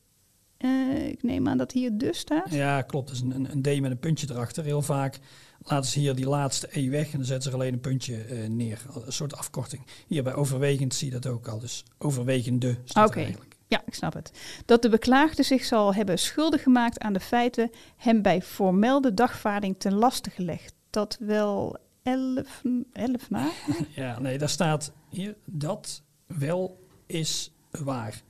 [1.11, 2.51] Ik neem aan dat hier dus staat.
[2.51, 3.07] Ja, klopt.
[3.07, 4.63] Dat is een, een, D met een puntje erachter.
[4.63, 5.19] Heel vaak
[5.63, 8.23] laten ze hier die laatste E weg en dan zetten ze er alleen een puntje
[8.23, 8.85] eh, neer.
[9.05, 9.85] Een soort afkorting.
[10.07, 11.59] Hier bij overwegend zie je dat ook al.
[11.59, 13.55] Dus overwegende staat Oké, eigenlijk.
[13.67, 14.31] ja, ik snap het.
[14.65, 19.75] Dat de beklaagde zich zal hebben schuldig gemaakt aan de feiten hem bij formelde dagvaarding
[19.77, 20.73] ten laste gelegd.
[20.89, 22.61] Dat wel elf,
[22.93, 23.49] elf na?
[23.89, 28.21] Ja, nee, daar staat hier dat wel is waar.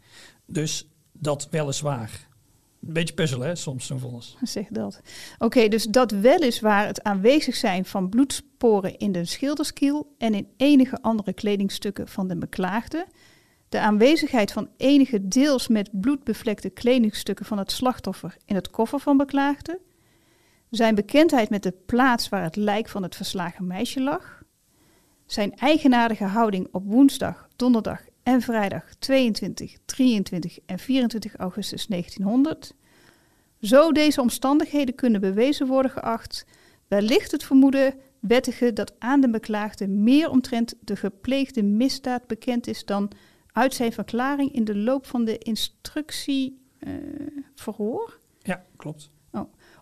[0.46, 2.28] Dus dat wel is waar.
[2.88, 4.38] Een beetje puzzel, hè, soms zo'n vonnis.
[4.44, 5.02] Zeg dat.
[5.38, 11.02] Oké, dus dat weliswaar het aanwezig zijn van bloedsporen in de schilderskiel en in enige
[11.02, 13.08] andere kledingstukken van de beklaagde,
[13.70, 19.00] de aanwezigheid van enige deels met bloed bevlekte kledingstukken van het slachtoffer in het koffer
[19.00, 19.80] van beklaagde,
[20.70, 24.44] zijn bekendheid met de plaats waar het lijk van het verslagen meisje lag,
[25.26, 32.74] zijn eigenaardige houding op woensdag, donderdag en vrijdag 22, 23 en 24 augustus 1900,
[33.62, 36.46] zo deze omstandigheden kunnen bewezen worden geacht,
[36.88, 42.86] wellicht het vermoeden wettige dat aan de beklaagde meer omtrent de gepleegde misdaad bekend is
[42.86, 43.12] dan
[43.52, 46.94] uit zijn verklaring in de loop van de instructie eh,
[47.56, 49.12] verhoor Ja, klopt.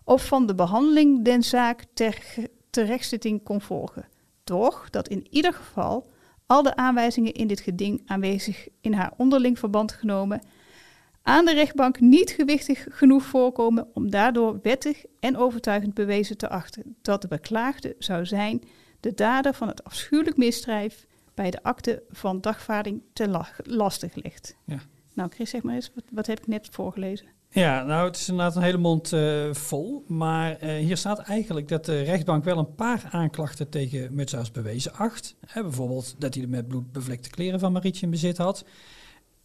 [0.04, 2.18] of van de behandeling den zaak ter
[2.70, 4.08] terechtzitting kon volgen.
[4.44, 6.06] Doch dat in ieder geval
[6.48, 10.42] al de aanwijzingen in dit geding aanwezig in haar onderling verband genomen
[11.22, 16.96] aan de rechtbank niet gewichtig genoeg voorkomen om daardoor wettig en overtuigend bewezen te achten
[17.02, 18.62] dat de beklaagde zou zijn
[19.00, 24.56] de dader van het afschuwelijk misdrijf bij de akte van dagvaarding te la- lastig ligt.
[24.64, 24.78] Ja.
[25.14, 27.26] Nou Chris, zeg maar eens, wat, wat heb ik net voorgelezen?
[27.50, 30.04] Ja, nou, het is inderdaad een hele mond eh, vol.
[30.06, 34.92] Maar eh, hier staat eigenlijk dat de rechtbank wel een paar aanklachten tegen Mutsaars bewezen
[34.92, 35.36] acht.
[35.54, 38.64] Bijvoorbeeld dat hij de met bloed bevlekte kleren van Marietje in bezit had.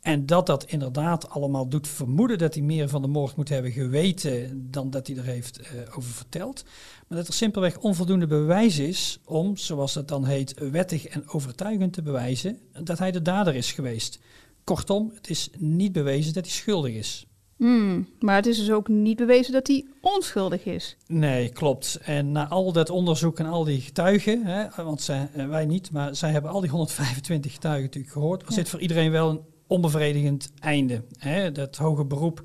[0.02, 3.72] En dat dat inderdaad allemaal doet vermoeden dat hij meer van de moord moet hebben
[3.72, 6.64] geweten dan dat hij er heeft eh, over verteld.
[7.08, 11.94] Maar dat er simpelweg onvoldoende bewijs is om, zoals dat dan heet, wettig en overtuigend
[11.94, 14.20] te bewijzen dat hij de dader is geweest.
[14.64, 17.28] Kortom, het is niet bewezen dat hij schuldig is.
[17.64, 20.98] Hmm, maar het is dus ook niet bewezen dat hij onschuldig is.
[21.08, 22.00] Nee, klopt.
[22.02, 25.92] En na al dat onderzoek en al die getuigen, hè, want zij, eh, wij niet,
[25.92, 28.62] maar zij hebben al die 125 getuigen natuurlijk gehoord, was Ja.
[28.62, 31.04] dit voor iedereen wel een onbevredigend einde.
[31.18, 31.52] Hè.
[31.52, 32.44] Dat hoge beroep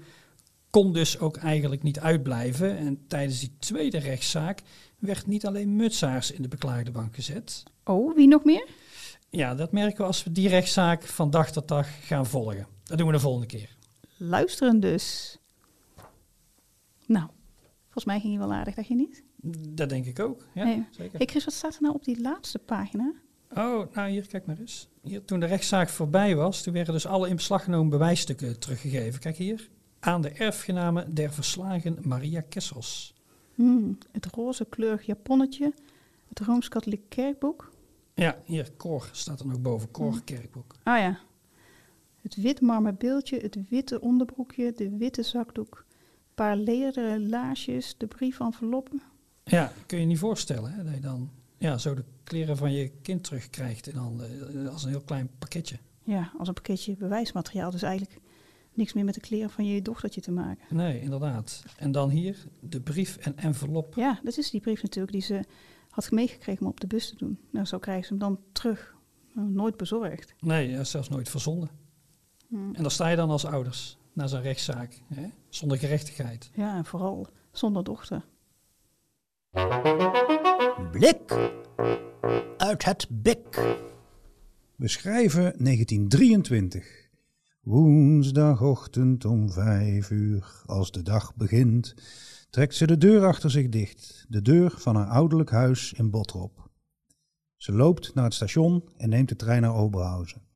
[0.70, 2.76] kon dus ook eigenlijk niet uitblijven.
[2.76, 4.60] En tijdens die tweede rechtszaak
[4.98, 7.62] werd niet alleen Mutsaars in de beklaagde bank gezet.
[7.84, 8.66] Oh, wie nog meer?
[9.30, 12.66] Ja, dat merken we als we die rechtszaak van dag tot dag gaan volgen.
[12.84, 13.76] Dat doen we de volgende keer.
[14.18, 15.38] Luisteren dus.
[17.06, 17.26] Nou,
[17.84, 19.22] volgens mij ging je wel aardig, dacht je niet?
[19.68, 20.44] Dat denk ik ook.
[20.54, 20.86] Ja, Nee.
[20.90, 21.18] zeker.
[21.18, 23.12] Hey Chris, wat staat er nou op die laatste pagina?
[23.56, 24.88] Oh, nou hier, kijk maar eens.
[25.02, 29.20] Hier, toen de rechtszaak voorbij was, toen werden dus alle in beslag genomen bewijsstukken teruggegeven.
[29.20, 29.68] Kijk hier.
[30.00, 33.14] aan de erfgename der verslagen Maria Kessels.
[33.54, 35.72] Hmm, het roze kleurig japonnetje,
[36.28, 37.70] het Rooms-Katholiek kerkboek.
[38.14, 40.74] Ja, hier, Cor staat er nog boven, Cor kerkboek.
[40.82, 41.18] Ah ja.
[42.28, 48.06] Het wit marmer beeldje, het witte onderbroekje, de witte zakdoek, een paar lederen laarsjes, de
[48.06, 49.02] brievenveloppen.
[49.44, 52.90] Ja, kun je niet voorstellen hè, dat je dan ja, zo de kleren van je
[53.02, 55.78] kind terugkrijgt en dan eh, als een heel klein pakketje.
[56.02, 57.70] Ja, als een pakketje bewijsmateriaal.
[57.70, 58.20] Dus eigenlijk
[58.72, 60.76] niks meer met de kleren van je dochtertje te maken.
[60.76, 61.64] Nee, inderdaad.
[61.76, 63.94] En dan hier de brief en envelop.
[63.94, 65.44] Ja, dat is die brief natuurlijk die ze
[65.90, 67.38] had meegekregen om op de bus te doen.
[67.50, 68.96] Nou, zo krijgen ze hem dan terug.
[69.32, 70.34] Nou, nooit bezorgd.
[70.40, 71.86] Nee, zelfs nooit verzonden.
[72.48, 72.74] Hmm.
[72.74, 75.26] En dan sta je dan als ouders naar zo'n rechtszaak, hè?
[75.48, 76.50] zonder gerechtigheid.
[76.54, 78.24] Ja, en vooral zonder dochter.
[80.90, 81.50] Blik
[82.56, 83.76] uit het bik.
[84.76, 87.08] We schrijven 1923.
[87.60, 91.94] Woensdagochtend om vijf uur, als de dag begint,
[92.50, 96.70] trekt ze de deur achter zich dicht, de deur van haar ouderlijk huis in Botrop.
[97.56, 100.47] Ze loopt naar het station en neemt de trein naar Oberhausen.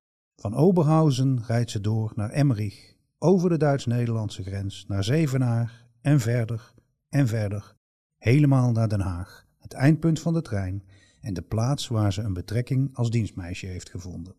[0.43, 6.75] Van Oberhausen rijdt ze door naar Emmerich, over de Duits-Nederlandse grens, naar Zevenaar en verder
[7.09, 7.77] en verder,
[8.17, 10.83] helemaal naar Den Haag, het eindpunt van de trein
[11.21, 14.35] en de plaats waar ze een betrekking als dienstmeisje heeft gevonden.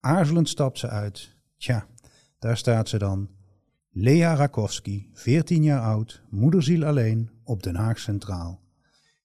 [0.00, 1.36] Aarzelend stapt ze uit.
[1.56, 1.86] Tja,
[2.38, 3.28] daar staat ze dan.
[3.90, 8.60] Lea Rakowski, 14 jaar oud, moederziel alleen, op Den Haag Centraal.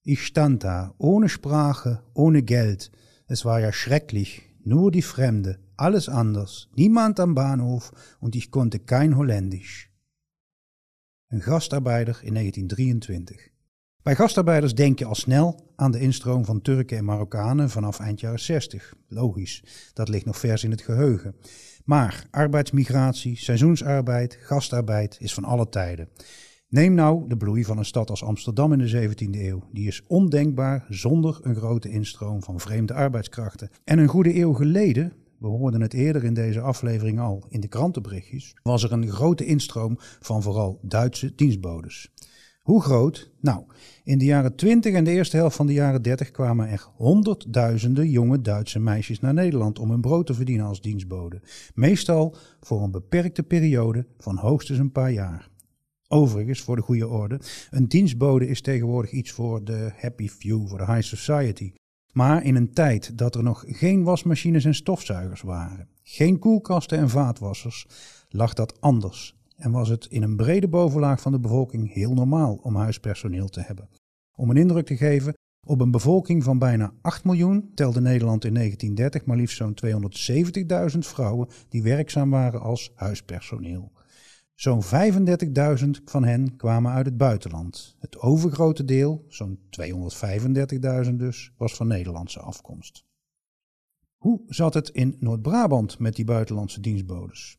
[0.01, 2.91] Ich stand da, ohne Sprache, ohne Geld.
[3.25, 8.79] Es war ja schrecklich, nur die Fremde, alles anders, niemand am Bahnhof und ich konnte
[8.79, 9.89] kein Holländisch.
[11.27, 13.53] Een gastarbeider in 1923.
[14.05, 18.19] Bij gastarbeiders denk je al snel aan de instroom van Turken en Marokkanen vanaf eind
[18.19, 18.93] jaren 60.
[19.07, 19.63] Logisch,
[19.93, 21.35] dat ligt nog vers in het geheugen.
[21.85, 26.09] Maar arbeidsmigratie, seizoensarbeid, gastarbeid is van alle tijden.
[26.67, 29.63] Neem nou de bloei van een stad als Amsterdam in de 17e eeuw.
[29.71, 33.69] Die is ondenkbaar zonder een grote instroom van vreemde arbeidskrachten.
[33.83, 37.67] En een goede eeuw geleden, we hoorden het eerder in deze aflevering al in de
[37.67, 42.11] krantenberichtjes, was er een grote instroom van vooral Duitse dienstbodes.
[42.61, 43.31] Hoe groot?
[43.39, 43.63] Nou,
[44.03, 48.09] in de jaren 20 en de eerste helft van de jaren 30 kwamen er honderdduizenden
[48.09, 51.41] jonge Duitse meisjes naar Nederland om hun brood te verdienen als dienstbode.
[51.73, 55.49] Meestal voor een beperkte periode van hoogstens een paar jaar.
[56.07, 60.77] Overigens, voor de goede orde, een dienstbode is tegenwoordig iets voor de happy few, voor
[60.77, 61.73] de high society.
[62.15, 67.09] Maar in een tijd dat er nog geen wasmachines en stofzuigers waren, geen koelkasten en
[67.09, 67.87] vaatwassers,
[68.29, 72.59] lag dat anders en was het in een brede bovenlaag van de bevolking heel normaal
[72.61, 73.89] om huispersoneel te hebben.
[74.35, 75.33] Om een indruk te geven,
[75.67, 79.77] op een bevolking van bijna 8 miljoen telde Nederland in 1930 maar liefst zo'n
[80.93, 83.91] 270.000 vrouwen die werkzaam waren als huispersoneel.
[84.55, 87.95] Zo'n 35.000 van hen kwamen uit het buitenland.
[87.99, 89.59] Het overgrote deel, zo'n
[91.05, 93.05] 235.000 dus, was van Nederlandse afkomst.
[94.17, 97.57] Hoe zat het in Noord-Brabant met die buitenlandse dienstbodes?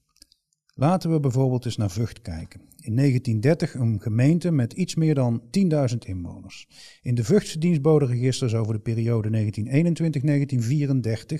[0.74, 2.60] Laten we bijvoorbeeld eens naar Vught kijken.
[2.60, 6.68] In 1930 een gemeente met iets meer dan 10.000 inwoners.
[7.02, 9.52] In de Vughtse dienstbodenregisters over de periode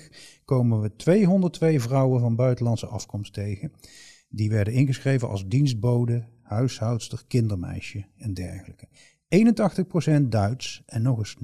[0.01, 3.73] 1921-1934 komen we 202 vrouwen van buitenlandse afkomst tegen.
[4.37, 8.89] Die werden ingeschreven als dienstbode, huishoudster, kindermeisje en dergelijke.
[10.23, 11.37] 81% Duits en nog eens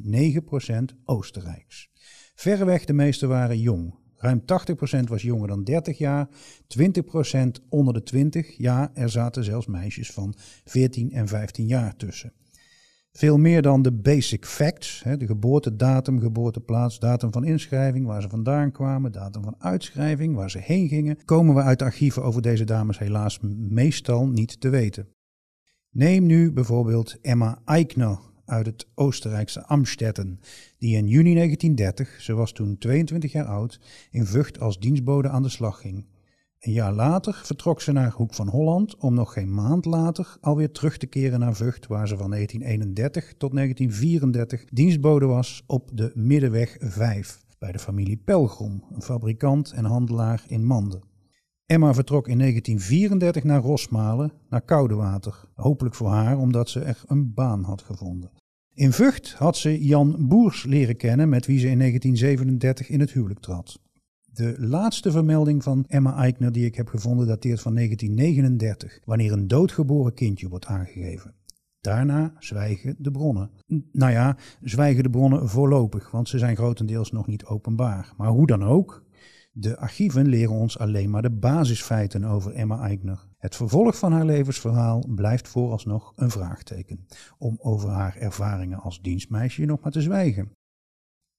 [0.93, 1.90] 9% Oostenrijks.
[2.34, 8.03] Verreweg de meeste waren jong, Ruim 80% was jonger dan 30 jaar, 20% onder de
[8.03, 8.57] 20.
[8.57, 10.34] Ja, er zaten zelfs meisjes van
[10.64, 12.32] 14 en 15 jaar tussen.
[13.12, 18.72] Veel meer dan de basic facts, de geboortedatum, geboorteplaats, datum van inschrijving, waar ze vandaan
[18.72, 22.64] kwamen, datum van uitschrijving, waar ze heen gingen, komen we uit de archieven over deze
[22.64, 23.38] dames helaas
[23.68, 25.08] meestal niet te weten.
[25.90, 30.40] Neem nu bijvoorbeeld Emma Eichner uit het Oostenrijkse Amstetten,
[30.78, 35.42] die in juni 1930, ze was toen 22 jaar oud, in Vught als dienstbode aan
[35.42, 36.06] de slag ging.
[36.62, 40.70] Een jaar later vertrok ze naar Hoek van Holland om nog geen maand later alweer
[40.70, 46.10] terug te keren naar Vught, waar ze van 1931 tot 1934 dienstbode was op de
[46.14, 51.02] Middenweg 5 bij de familie Pelgrom, een fabrikant en handelaar in Manden.
[51.66, 55.44] Emma vertrok in 1934 naar Rosmalen, naar Koudewater.
[55.54, 58.30] Hopelijk voor haar, omdat ze er een baan had gevonden.
[58.74, 63.10] In Vught had ze Jan Boers leren kennen, met wie ze in 1937 in het
[63.10, 63.80] huwelijk trad.
[64.34, 69.48] De laatste vermelding van Emma Eichner die ik heb gevonden dateert van 1939, wanneer een
[69.48, 71.34] doodgeboren kindje wordt aangegeven.
[71.80, 73.50] Daarna zwijgen de bronnen.
[73.92, 78.12] Nou ja, zwijgen de bronnen voorlopig, want ze zijn grotendeels nog niet openbaar.
[78.16, 79.04] Maar hoe dan ook,
[79.54, 83.26] De archieven leren ons alleen maar de basisfeiten over Emma Eigner.
[83.38, 87.06] Het vervolg van haar levensverhaal blijft vooralsnog een vraagteken,
[87.38, 90.52] om over haar ervaringen als dienstmeisje nog maar te zwijgen.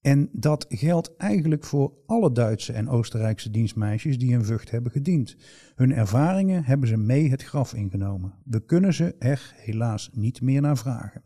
[0.04, 5.36] En dat geldt eigenlijk voor alle Duitse en Oostenrijkse dienstmeisjes die in Vught hebben gediend.
[5.76, 8.34] Hun ervaringen hebben ze mee het graf ingenomen.
[8.44, 11.24] We kunnen ze er helaas niet meer naar vragen.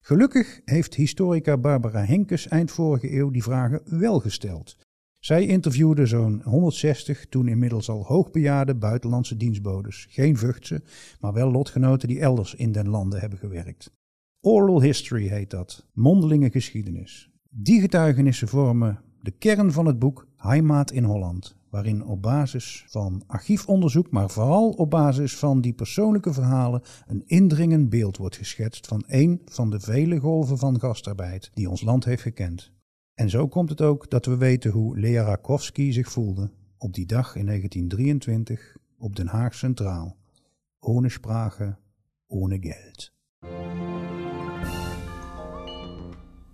[0.00, 4.76] Gelukkig heeft historica Barbara Henkes eind vorige eeuw die vragen wel gesteld.
[5.18, 10.06] Zij interviewde zo'n 160 toen inmiddels al hoogbejaarde buitenlandse dienstbodes.
[10.10, 10.82] Geen Vuchtse,
[11.20, 13.90] maar wel lotgenoten die elders in den landen hebben gewerkt.
[14.40, 17.30] Oral history heet dat, mondelinge geschiedenis.
[17.58, 23.22] Die getuigenissen vormen de kern van het boek Heimaat in Holland, waarin op basis van
[23.26, 29.04] archiefonderzoek, maar vooral op basis van die persoonlijke verhalen, een indringend beeld wordt geschetst van
[29.06, 32.72] één van de vele golven van gastarbeid die ons land heeft gekend.
[33.14, 37.06] En zo komt het ook dat we weten hoe Lea Rakowski zich voelde op die
[37.06, 40.16] dag in 1923 op Den Haag Centraal.
[40.78, 41.76] Ohne Sprache,
[42.26, 43.14] ohne Geld.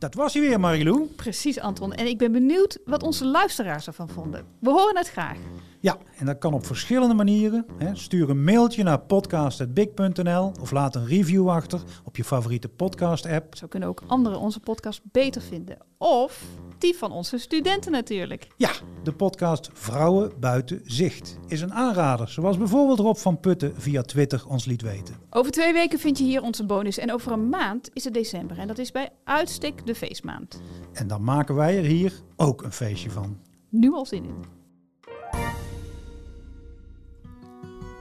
[0.02, 1.06] Dat was hij weer, Marilou.
[1.06, 1.92] Precies, Anton.
[1.92, 4.44] En ik ben benieuwd wat onze luisteraars ervan vonden.
[4.60, 5.38] We horen het graag.
[5.80, 7.66] Ja, en dat kan op verschillende manieren.
[7.78, 7.96] Hè.
[7.96, 13.56] Stuur een mailtje naar podcast.big.nl of laat een review achter op je favoriete podcast-app.
[13.56, 15.78] Zo kunnen ook anderen onze podcast beter vinden.
[16.02, 16.42] Of
[16.78, 18.48] die van onze studenten natuurlijk.
[18.56, 18.70] Ja,
[19.02, 24.44] de podcast Vrouwen Buiten Zicht is een aanrader, zoals bijvoorbeeld Rob van Putten via Twitter
[24.48, 25.14] ons liet weten.
[25.30, 26.98] Over twee weken vind je hier onze bonus.
[26.98, 28.58] En over een maand is het december.
[28.58, 30.60] En dat is bij uitstek de feestmaand.
[30.92, 33.38] En dan maken wij er hier ook een feestje van.
[33.68, 34.44] Nu al zin in.